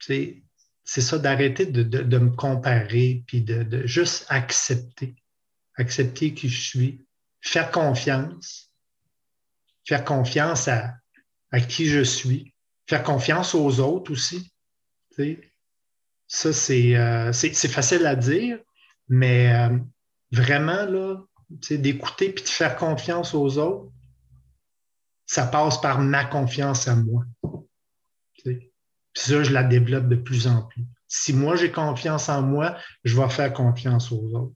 [0.00, 5.16] C'est ça, d'arrêter de, me comparer, puis de, de juste accepter.
[5.76, 7.03] Accepter qui je suis,
[7.44, 8.72] faire confiance,
[9.84, 10.94] faire confiance à,
[11.68, 12.52] qui je suis,
[12.88, 14.52] faire confiance aux autres aussi.
[16.26, 18.58] Ça, euh, c'est facile à dire,
[19.08, 19.78] mais euh,
[20.32, 21.22] vraiment, là,
[21.70, 23.92] d'écouter puis de faire confiance aux autres,
[25.26, 27.24] ça passe par ma confiance à moi.
[28.42, 28.72] Puis
[29.14, 30.84] ça, je la développe de plus en plus.
[31.06, 34.54] Si moi j'ai confiance en moi, je vais faire confiance aux autres.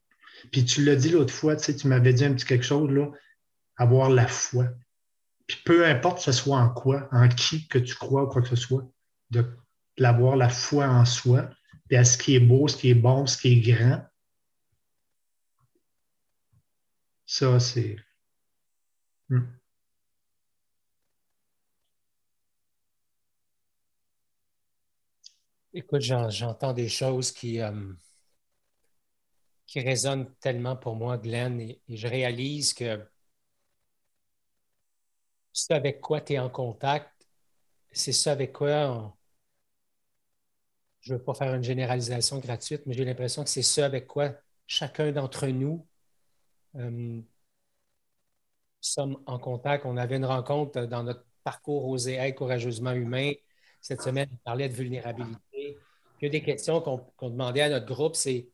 [0.52, 2.90] Puis tu l'as dit l'autre fois, tu, sais, tu m'avais dit un petit quelque chose,
[2.90, 3.10] là,
[3.76, 4.68] avoir la foi.
[5.46, 8.48] Puis peu importe ce soit en quoi, en qui que tu crois ou quoi que
[8.48, 8.84] ce soit,
[9.30, 9.44] de
[9.96, 11.50] l'avoir la foi en soi,
[11.88, 14.04] puis à ce qui est beau, ce qui est bon, ce qui est grand.
[17.26, 17.96] Ça, c'est.
[19.28, 19.58] Hmm.
[25.72, 27.70] Écoute, j'entends des choses qui, euh,
[29.68, 33.06] qui résonnent tellement pour moi, Glenn, et, je réalise que
[35.52, 37.28] ce avec quoi tu es en contact,
[37.92, 39.14] c'est ça avec quoi
[41.00, 44.06] je ne veux pas faire une généralisation gratuite, mais j'ai l'impression que c'est ça avec
[44.06, 44.32] quoi
[44.66, 45.86] chacun d'entre nous
[46.76, 47.20] euh,
[48.80, 49.84] sommes en contact.
[49.86, 53.32] On avait une rencontre dans notre parcours Oser courageusement humain.
[53.80, 55.78] Cette semaine, on parlait de vulnérabilité.
[56.20, 58.48] Il y a des questions qu'on demandait à notre groupe, c'est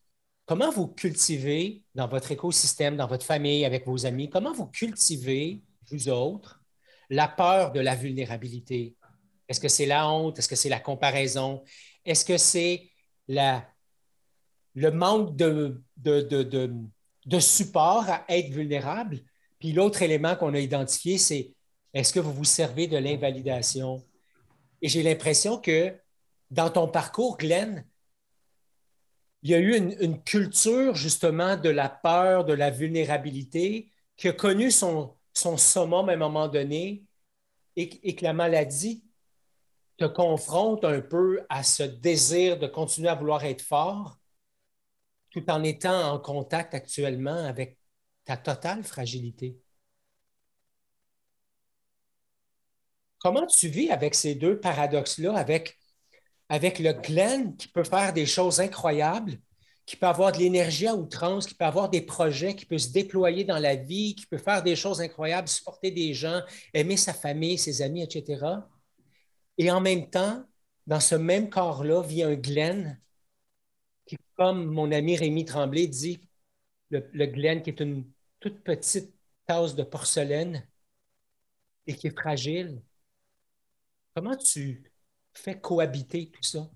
[0.47, 5.63] comment vous cultivez dans votre écosystème, dans votre famille, avec vos amis, comment vous cultivez,
[5.91, 6.63] vous autres,
[7.11, 8.95] la peur de la vulnérabilité?
[9.49, 10.39] Est-ce que c'est la honte?
[10.39, 11.63] Est-ce que c'est la comparaison?
[12.05, 12.91] Est-ce que c'est
[13.29, 19.21] le manque de, de, support à être vulnérable?
[19.59, 21.53] Puis l'autre élément qu'on a identifié, c'est
[21.93, 24.05] est-ce que vous vous servez de l'invalidation?
[24.83, 25.95] Et j'ai l'impression que
[26.51, 27.87] dans ton parcours, Glenn,
[29.45, 34.33] il y a eu une, culture justement de la peur, de la vulnérabilité, qui a
[34.33, 37.05] connu son, son summum à un moment donné
[37.77, 39.05] et, et que la maladie
[39.99, 44.19] te confronte un peu à ce désir de continuer à vouloir être fort,
[45.31, 47.79] tout en étant en contact actuellement avec
[48.25, 49.59] ta totale fragilité.
[53.19, 55.79] Comment tu vis avec ces deux paradoxes-là, avec,
[56.49, 59.39] avec le Glenn qui peut faire des choses incroyables,
[59.87, 62.93] qui peut avoir de l'énergie à outrance, qui peut avoir des projets, qui peut se
[62.93, 66.41] déployer dans la vie, qui peut faire des choses incroyables, supporter des gens,
[66.73, 68.67] aimer sa famille, ses amis, etc.
[69.59, 70.45] Et en même temps,
[70.87, 73.01] dans ce même corps-là vit un Glenn
[74.07, 76.21] qui, comme mon ami Rémi Tremblay dit,
[76.91, 79.15] le, le Glenn qui est une toute petite
[79.47, 80.67] tasse de porcelaine
[81.87, 82.83] et qui est fragile.
[84.15, 84.94] Comment tu
[85.35, 86.69] fais cohabiter tout ça?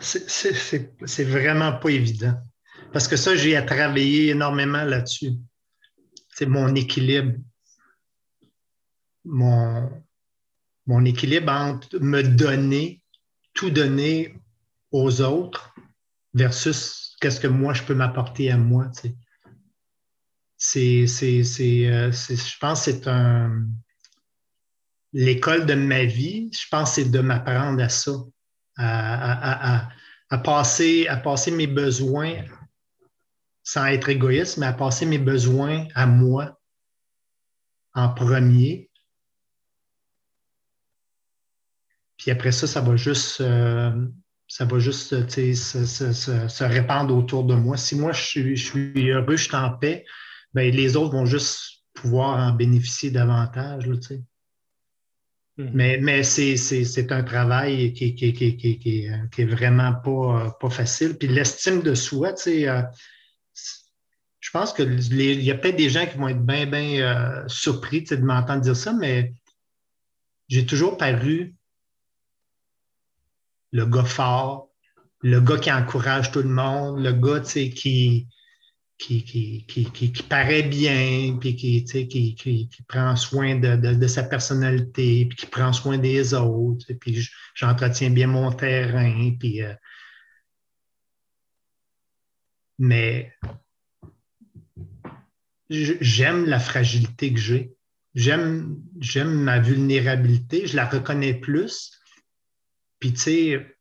[0.00, 2.34] C'est vraiment pas évident.
[2.92, 5.32] Parce que ça, j'ai à travailler énormément là-dessus.
[6.28, 7.38] C'est mon équilibre.
[9.24, 13.02] Mon équilibre entre me donner,
[13.54, 14.38] tout donner
[14.90, 15.74] aux autres
[16.34, 18.90] versus qu'est-ce que moi je peux m'apporter à moi.
[20.66, 23.66] C'est, euh, je pense que c'est un.
[25.12, 28.12] L'école de ma vie, je pense c'est de m'apprendre à ça,
[28.78, 29.88] à,
[30.30, 32.42] à, passer, à passer mes besoins
[33.62, 36.58] sans être égoïste, mais à passer mes besoins à moi
[37.92, 38.90] en premier.
[42.16, 44.06] Puis après ça, ça va juste, euh,
[44.48, 47.76] ça va juste se, répandre autour de moi.
[47.76, 50.04] Si moi, je suis, je suis heureux, je suis en paix,
[50.54, 53.86] bien, les autres vont juste pouvoir en bénéficier davantage.
[53.86, 55.70] Là, mm-hmm.
[55.72, 61.16] Mais, mais c'est un travail qui, qui, qui, qui, est vraiment pas, pas facile.
[61.16, 62.82] Puis l'estime de soi, tu sais, euh,
[64.44, 68.02] je pense qu'il y a peut-être des gens qui vont être bien, bien euh, surpris
[68.02, 69.32] de m'entendre dire ça, mais
[70.48, 71.54] j'ai toujours paru
[73.72, 74.68] le gars fort,
[75.22, 78.28] le gars qui encourage tout le monde, le gars qui,
[78.98, 79.24] qui,
[79.66, 85.72] qui, qui, paraît bien, puis qui, qui, prend soin de, sa personnalité, puis qui prend
[85.72, 89.32] soin des autres, puis j'entretiens bien mon terrain.
[89.44, 89.74] Euh,
[92.78, 93.32] mais
[95.68, 97.74] j'aime la fragilité que j'ai.
[98.14, 102.00] J'aime, j'aime ma vulnérabilité, je la reconnais plus.
[103.00, 103.73] Puis, tu sais,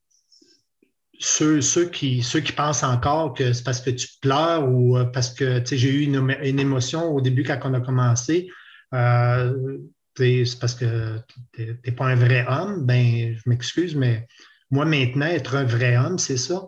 [1.20, 5.06] ceux, ceux, qui, ceux qui pensent encore que c'est parce que tu pleures ou euh,
[5.06, 8.50] parce que j'ai eu une, émotion au début quand on a commencé,
[8.94, 9.78] euh,
[10.18, 11.20] c'est parce que
[11.54, 14.28] tu n'es pas un vrai homme, ben je m'excuse, mais
[14.70, 16.68] moi maintenant, être un vrai homme, c'est ça.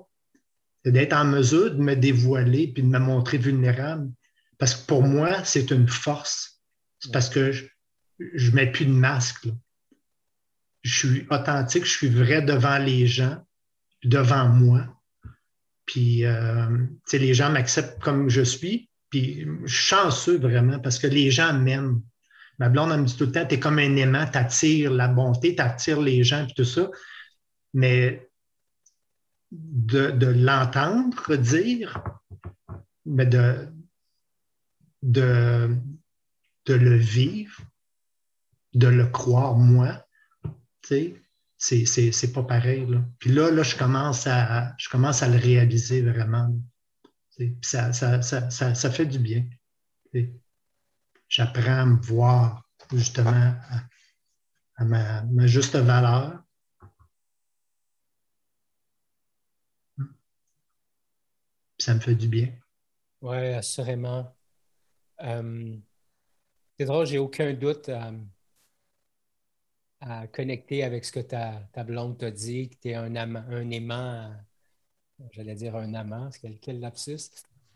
[0.84, 4.12] C'est d'être en mesure de me dévoiler puis de me montrer vulnérable.
[4.60, 6.62] Parce que pour moi, c'est une force.
[7.00, 9.48] C'est parce que je ne mets plus de masque.
[10.84, 13.44] Je suis authentique, je suis vrai devant les gens,
[14.06, 14.86] devant moi.
[15.86, 18.90] Puis, euh, les gens m'acceptent comme je suis.
[19.10, 22.02] Puis chanceux vraiment parce que les gens m'aiment.
[22.58, 25.08] Ma blonde, me dit tout le temps, tu es comme un aimant, tu attires la
[25.08, 26.90] bonté, tu attires les gens, puis tout ça.
[27.74, 28.30] Mais
[29.52, 32.02] de, l'entendre dire,
[33.06, 33.68] mais de,
[35.04, 35.76] de,
[36.66, 37.62] de le vivre,
[38.74, 40.06] de le croire moi,
[40.44, 41.16] tu sais,
[41.58, 42.88] c'est pas pareil.
[43.20, 46.54] Puis là, là, je commence à, je commence à le réaliser vraiment.
[47.62, 49.46] Ça, ça, ça, ça, fait du bien.
[51.28, 53.56] J'apprends à me voir justement
[54.78, 56.42] à, ma, juste valeur.
[61.78, 62.52] ça me fait du bien.
[63.22, 64.34] Oui, assurément.
[65.22, 65.78] Euh,
[66.78, 67.90] c'est drôle, j'ai aucun doute
[70.06, 73.70] à, connecter avec ce que ta, ta blonde t'a dit, que tu es un, un
[73.72, 74.32] aimant
[75.32, 77.32] j'allais dire un amant, quel, quel lapsus,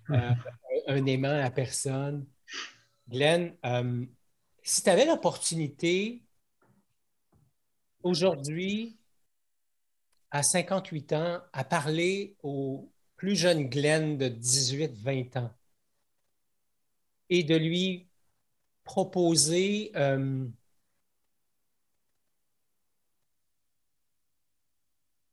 [0.09, 0.31] euh,
[0.87, 2.25] un aimant à personne.
[3.07, 4.05] Glenn, euh,
[4.63, 6.23] si tu avais l'opportunité
[8.03, 8.97] aujourd'hui,
[10.31, 15.51] à 58 ans, à parler au plus jeune Glenn de 18-20 ans
[17.29, 18.07] et de lui
[18.83, 20.47] proposer euh,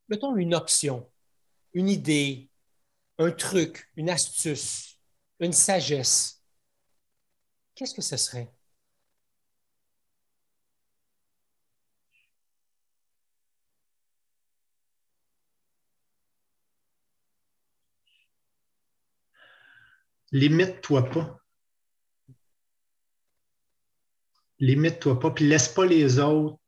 [0.09, 1.09] mettons une option
[1.77, 2.49] une idée,
[3.19, 4.99] un truc, une astuce,
[5.41, 6.43] une sagesse,
[7.75, 8.51] qu'est-ce que ce serait?
[20.33, 21.39] Limite-toi pas.
[24.61, 26.59] Limite-toi pas, puis laisse pas les autres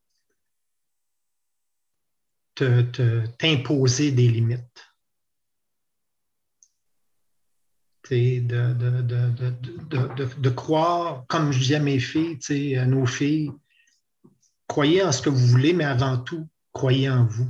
[3.37, 4.89] t'imposer des limites.
[8.09, 12.39] de, croire, comme je dis à mes filles,
[12.77, 13.51] à nos filles,
[14.67, 17.49] croyez en ce que vous voulez, mais avant tout, croyez en vous.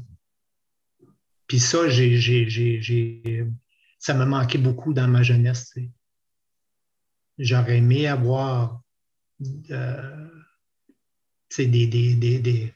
[1.47, 1.79] Puis ça,
[3.99, 5.73] ça me manquait beaucoup dans ma jeunesse.
[7.37, 8.81] J'aurais aimé avoir
[9.71, 10.27] euh,
[11.57, 12.73] des, des,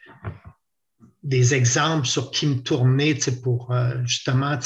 [1.31, 4.57] exemples sur qui me tourner pour euh, justement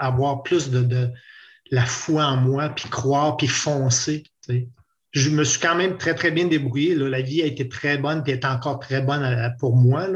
[0.00, 1.10] avoir plus de,
[1.70, 4.24] la foi en moi, puis croire, puis foncer.
[5.12, 6.96] Je me suis quand même très, très bien débrouillé.
[6.96, 10.08] La vie a été très bonne, puis est encore très bonne euh, pour moi,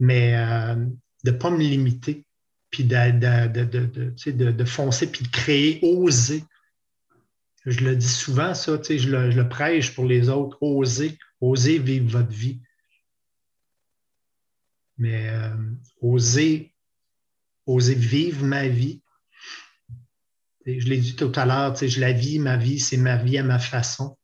[0.00, 0.74] mais euh,
[1.24, 2.24] de ne pas me limiter,
[2.70, 6.42] puis de, de, foncer, puis de créer, oser.
[7.66, 12.32] Je le dis souvent, ça, je le prêche pour les autres, oser, oser vivre votre
[12.32, 12.60] vie.
[15.00, 15.56] Mais euh,
[16.00, 16.72] oser,
[17.66, 19.02] oser vivre ma vie,
[20.66, 23.42] je l'ai dit tout à l'heure, je la vis, ma vie, c'est ma vie à
[23.42, 24.16] ma façon.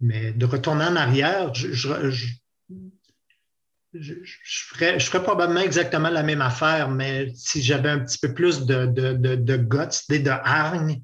[0.00, 1.68] Mais de retourner en arrière, je,
[4.68, 9.12] ferais, probablement exactement la même affaire, mais si j'avais un petit peu plus de, de,
[9.12, 11.02] de, de guts, de hargne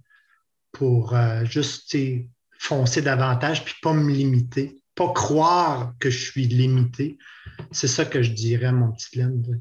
[0.73, 1.97] pour euh, juste
[2.59, 7.19] foncer davantage puis pas me limiter, pas croire que je suis limité.
[7.71, 9.61] C'est ça que je dirais, mon petit Glenn.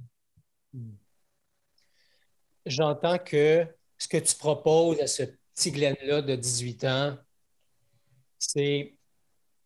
[2.66, 3.68] J'entends que
[3.98, 5.24] ce que tu proposes à ce
[5.54, 7.18] petit Glenn-là de 18 ans,
[8.40, 8.96] c'est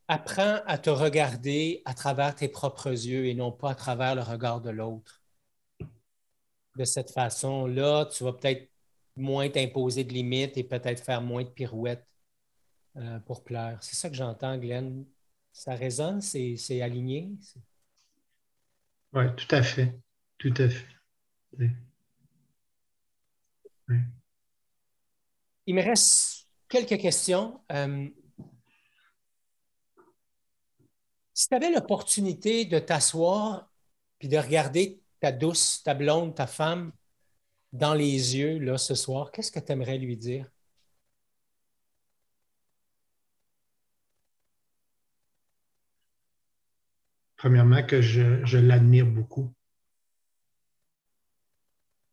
[0.07, 4.21] apprends à te regarder à travers tes propres yeux et non pas à travers le
[4.21, 5.21] regard de l'autre.
[6.77, 8.69] De cette façon-là, tu vas peut-être
[9.15, 12.07] moins t'imposer de limites et peut-être faire moins de pirouettes
[12.97, 13.79] euh, pour plaire.
[13.81, 15.05] C'est ça que j'entends, Glenn.
[15.51, 17.31] Ça résonne, c'est aligné?
[19.17, 19.99] Oui, tout à fait.
[20.37, 20.85] Tout à fait.
[25.65, 27.59] Il me reste quelques questions.
[27.71, 28.07] Euh,
[31.33, 33.71] si tu avais l'opportunité de t'asseoir
[34.19, 36.91] puis de regarder ta douce, ta blonde, ta femme
[37.73, 40.47] dans les yeux là, ce soir, qu'est-ce que tu aimerais lui dire?
[47.37, 49.53] Premièrement, que je, l'admire beaucoup.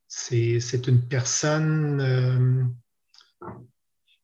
[0.06, 2.64] C'est une personne euh,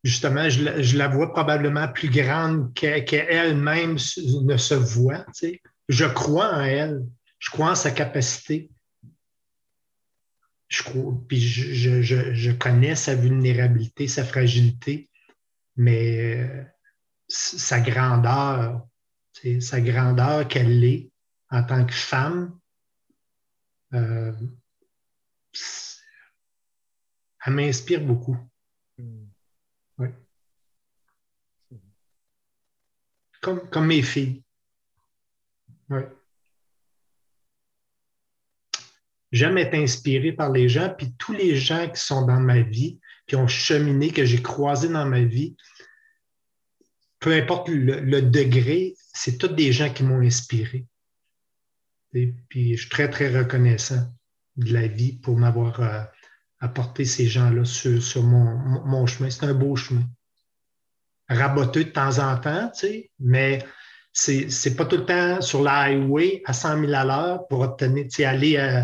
[0.05, 5.27] justement, je, la vois probablement plus grande qu'elle-même ne se voit.
[5.89, 7.07] Je crois en elle,
[7.39, 8.71] je crois en sa capacité.
[10.69, 15.11] Je crois, puis je, connais sa vulnérabilité, sa fragilité,
[15.77, 16.65] mais euh,
[17.29, 18.87] sa grandeur,
[19.61, 21.11] sa grandeur qu'elle est
[21.51, 22.59] en tant que femme.
[23.93, 24.33] Euh,
[27.45, 28.37] elle m'inspire beaucoup.
[28.99, 29.27] Hmm.
[29.99, 30.09] Oui.
[33.41, 34.43] Comme, comme mes filles.
[35.89, 36.03] Oui.
[39.33, 43.01] J'aime être inspiré par les gens, puis tous les gens qui sont dans ma vie,
[43.27, 45.57] qui ont cheminé, que j'ai croisé dans ma vie,
[47.21, 50.87] peu importe le degré, c'est tous des gens qui m'ont inspiré.
[52.15, 54.11] Et puis je suis très, très reconnaissant
[54.57, 56.03] de la vie pour m'avoir euh,
[56.59, 59.29] apporté ces gens-là sur, mon, chemin.
[59.29, 60.05] C'est un beau chemin.
[61.29, 63.63] Raboteux de temps en temps, tu sais, mais
[64.11, 67.61] c'est n'est pas tout le temps sur la highway à 100 000 à l'heure pour
[67.61, 68.57] obtenir, tu sais, aller.
[68.57, 68.81] Euh,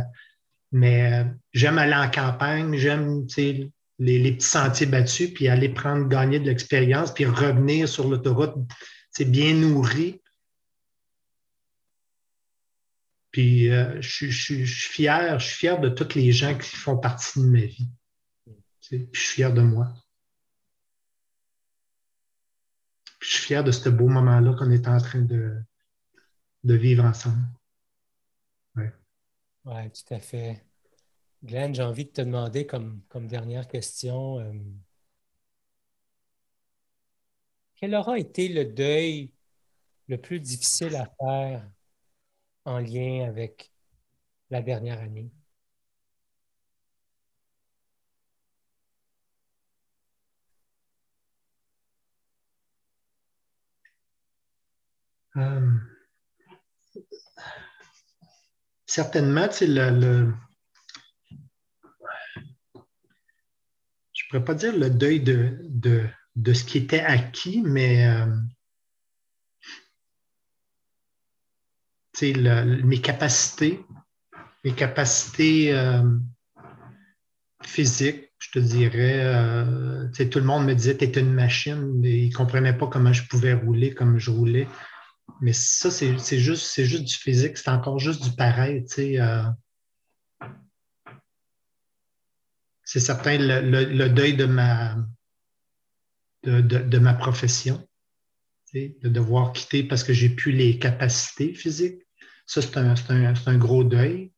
[0.70, 1.24] mais euh,
[1.55, 6.39] j'aime aller en campagne, j'aime, tu sais, les, petits sentiers battus, puis aller prendre, gagner
[6.39, 8.55] de l'expérience, puis revenir sur l'autoroute,
[9.11, 10.20] c'est bien nourri.
[13.37, 17.39] Puis euh, je, suis fier, je suis fier de tous les gens qui font partie
[17.39, 17.87] de ma vie.
[18.80, 19.93] Puis je suis fier de moi.
[23.20, 25.55] je suis fier de ce beau moment-là qu'on est en train de,
[26.64, 27.47] de vivre ensemble.
[28.76, 28.87] Oui,
[29.66, 30.64] ouais, tout à fait.
[31.45, 34.55] Glenn, j'ai envie de te demander comme, comme dernière question, euh,
[37.74, 39.30] quel aura été le deuil
[40.09, 41.70] le plus difficile à faire
[42.67, 43.73] en lien avec
[44.51, 45.31] la dernière année?
[55.37, 55.79] Euh,
[58.87, 60.35] certainement, le, le,
[64.12, 68.27] je ne pourrais pas dire le deuil de, de, ce qui était acquis, mais euh,
[72.23, 73.85] mes capacités,
[74.64, 76.03] mes capacités euh,
[77.62, 82.25] physiques, je te dirais, euh, tout le monde me disait, tu es une machine, et
[82.25, 84.69] ils ne comprenaient pas comment je pouvais rouler comme je roulais.
[85.41, 88.85] Mais ça, c'est juste, juste du physique, c'est encore juste du pareil.
[88.99, 89.43] Euh,
[92.85, 94.97] c'est certain, le, deuil de ma,
[96.45, 97.87] de, ma profession,
[98.75, 102.06] de devoir quitter parce que j'ai plus les capacités physiques.
[102.47, 104.33] Ça, c'est un, gros deuil.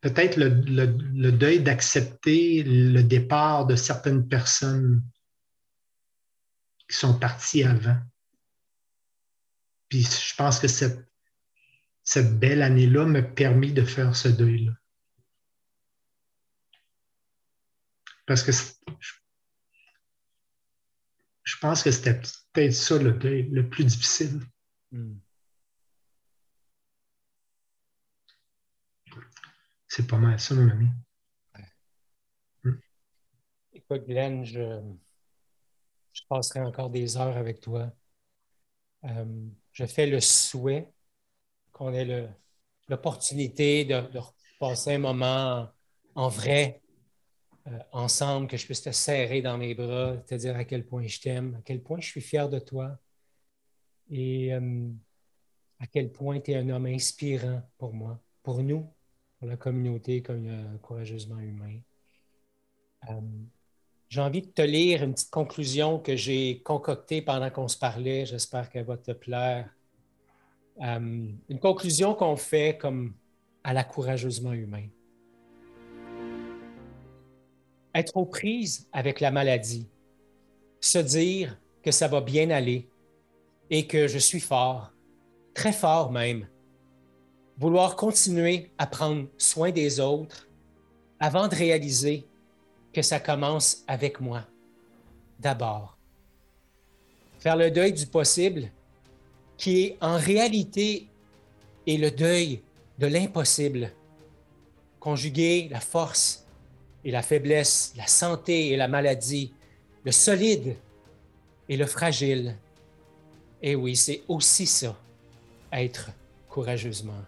[0.00, 5.02] Peut-être le, deuil d'accepter le départ de certaines personnes
[6.88, 7.98] qui sont parties avant.
[9.88, 11.10] Puis je pense que cette,
[12.04, 14.72] cette belle année-là m'a permis de faire ce deuil-là.
[18.26, 18.52] Parce que
[21.42, 22.20] je pense que c'était
[22.56, 24.40] peut-être ça le deuil le plus difficile.
[24.90, 25.16] Hmm.
[29.86, 30.88] C'est pas mal ça, mon ami.
[32.64, 32.72] Hmm.
[33.74, 34.80] Écoute, Glenn, je,
[36.30, 37.92] passerai encore des heures avec toi.
[39.04, 40.90] Euh, je fais le souhait
[41.72, 42.28] qu'on ait
[42.88, 44.20] l'opportunité de, de,
[44.58, 45.70] passer un moment
[46.14, 46.80] en vrai
[47.92, 51.20] ensemble, que je puisse te serrer dans mes bras, te dire à quel point je
[51.20, 52.98] t'aime, à quel point je suis fier de toi
[54.10, 54.88] et euh,
[55.80, 58.88] à quel point tu es un homme inspirant pour moi, pour nous,
[59.38, 61.80] pour la communauté comme euh, courageusement humain.
[64.08, 68.26] j'ai envie de te lire une petite conclusion que j'ai concoctée pendant qu'on se parlait.
[68.26, 69.68] J'espère qu'elle va te plaire.
[70.80, 73.14] Euh, une conclusion qu'on fait comme
[73.64, 74.86] à la courageusement humain.
[77.96, 79.88] Être aux prises avec la maladie,
[80.80, 82.90] se dire que ça va bien aller
[83.70, 84.92] et que je suis fort,
[85.54, 86.46] très fort même.
[87.56, 90.46] Vouloir continuer à prendre soin des autres
[91.18, 92.26] avant de réaliser
[92.92, 94.44] que ça commence avec moi,
[95.40, 95.96] d'abord.
[97.38, 98.70] Faire le deuil du possible
[99.56, 101.08] qui est en réalité
[101.86, 102.60] est le deuil
[102.98, 103.90] de l'impossible.
[105.00, 106.45] Conjuguer la force
[107.06, 109.52] et la faiblesse, la santé et la maladie,
[110.04, 110.74] le solide
[111.68, 112.56] et le fragile.
[113.62, 114.96] Et oui, c'est aussi ça,
[115.72, 116.10] être
[116.48, 117.22] courageusement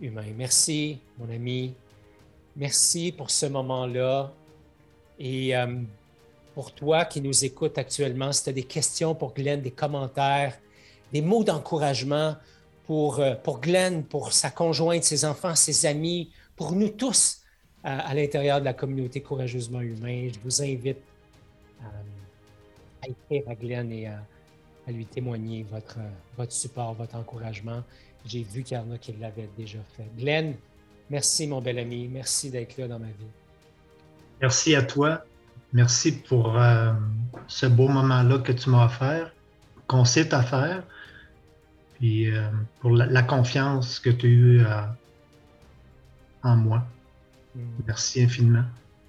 [0.00, 0.24] humain.
[0.36, 1.72] Merci, mon ami.
[2.56, 4.32] Merci pour ce moment-là.
[5.20, 5.82] Et euh,
[6.52, 10.58] pour toi qui nous écoutes actuellement, si tu as des questions pour Glenn, des commentaires,
[11.12, 12.34] des mots d'encouragement
[12.88, 17.45] pour, euh, pour Glenn, pour sa conjointe, ses enfants, ses amis, pour nous tous
[17.86, 20.28] à, l'intérieur de la communauté courageusement humain.
[20.32, 20.98] Je vous invite
[21.82, 21.86] euh,
[23.02, 24.20] à, écrire à Glenn et à,
[24.88, 25.98] lui témoigner votre,
[26.36, 27.82] votre support, votre encouragement.
[28.24, 30.06] J'ai vu qu'il y en a qui l'avaient déjà fait.
[30.18, 30.54] Glenn,
[31.10, 32.08] merci mon bel ami.
[32.08, 33.32] Merci d'être là dans ma vie.
[34.40, 35.24] Merci à toi.
[35.72, 36.92] Merci pour euh,
[37.46, 39.32] ce beau moment-là que tu m'as offert,
[39.86, 40.82] qu'on sait faire,
[41.94, 42.48] puis euh,
[42.80, 44.64] pour la, confiance que tu as eue
[46.42, 46.84] en moi.
[47.86, 48.64] Merci infiniment.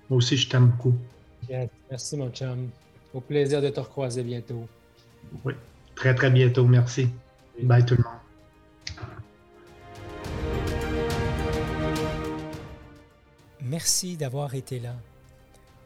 [0.09, 0.95] Moi aussi, je t'aime beaucoup.
[1.89, 2.69] Merci, mon chum.
[3.13, 4.67] Au plaisir de te recroiser bientôt.
[5.43, 5.53] Oui,
[5.95, 6.65] très, très bientôt.
[6.65, 7.09] Merci.
[7.61, 8.13] Bye tout le monde.
[13.61, 14.95] Merci d'avoir été là.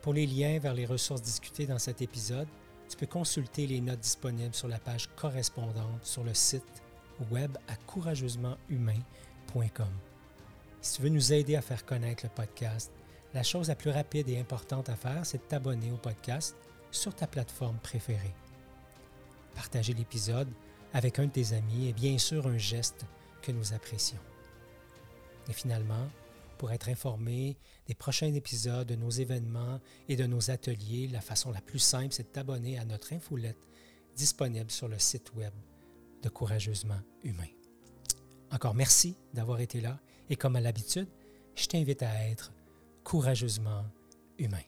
[0.01, 2.47] Pour les liens vers les ressources discutées dans cet épisode,
[2.89, 6.83] tu peux consulter les notes disponibles sur la page correspondante sur le site
[7.31, 10.10] web à courageusementhumain.com.
[10.81, 12.91] Si tu veux nous aider à faire connaître le podcast,
[13.35, 16.55] la chose la plus rapide et importante à faire, c'est de t'abonner au podcast
[16.89, 18.33] sur ta plateforme préférée.
[19.53, 20.49] Partager l'épisode
[20.91, 23.05] avec un de tes amis est bien sûr un geste
[23.43, 24.19] que nous apprécions.
[25.47, 26.07] Et finalement,
[26.57, 29.79] pour être informé des prochains épisodes, de nos événements
[30.09, 33.57] et de nos ateliers, la façon la plus simple, c'est de t'abonner à notre infolette
[34.15, 35.53] disponible sur le site web
[36.23, 37.47] de Courageusement Humain.
[38.51, 39.99] Encore merci d'avoir été là
[40.31, 41.09] et comme à l'habitude,
[41.55, 42.53] je t'invite à être
[43.03, 43.83] courageusement
[44.39, 44.63] humain.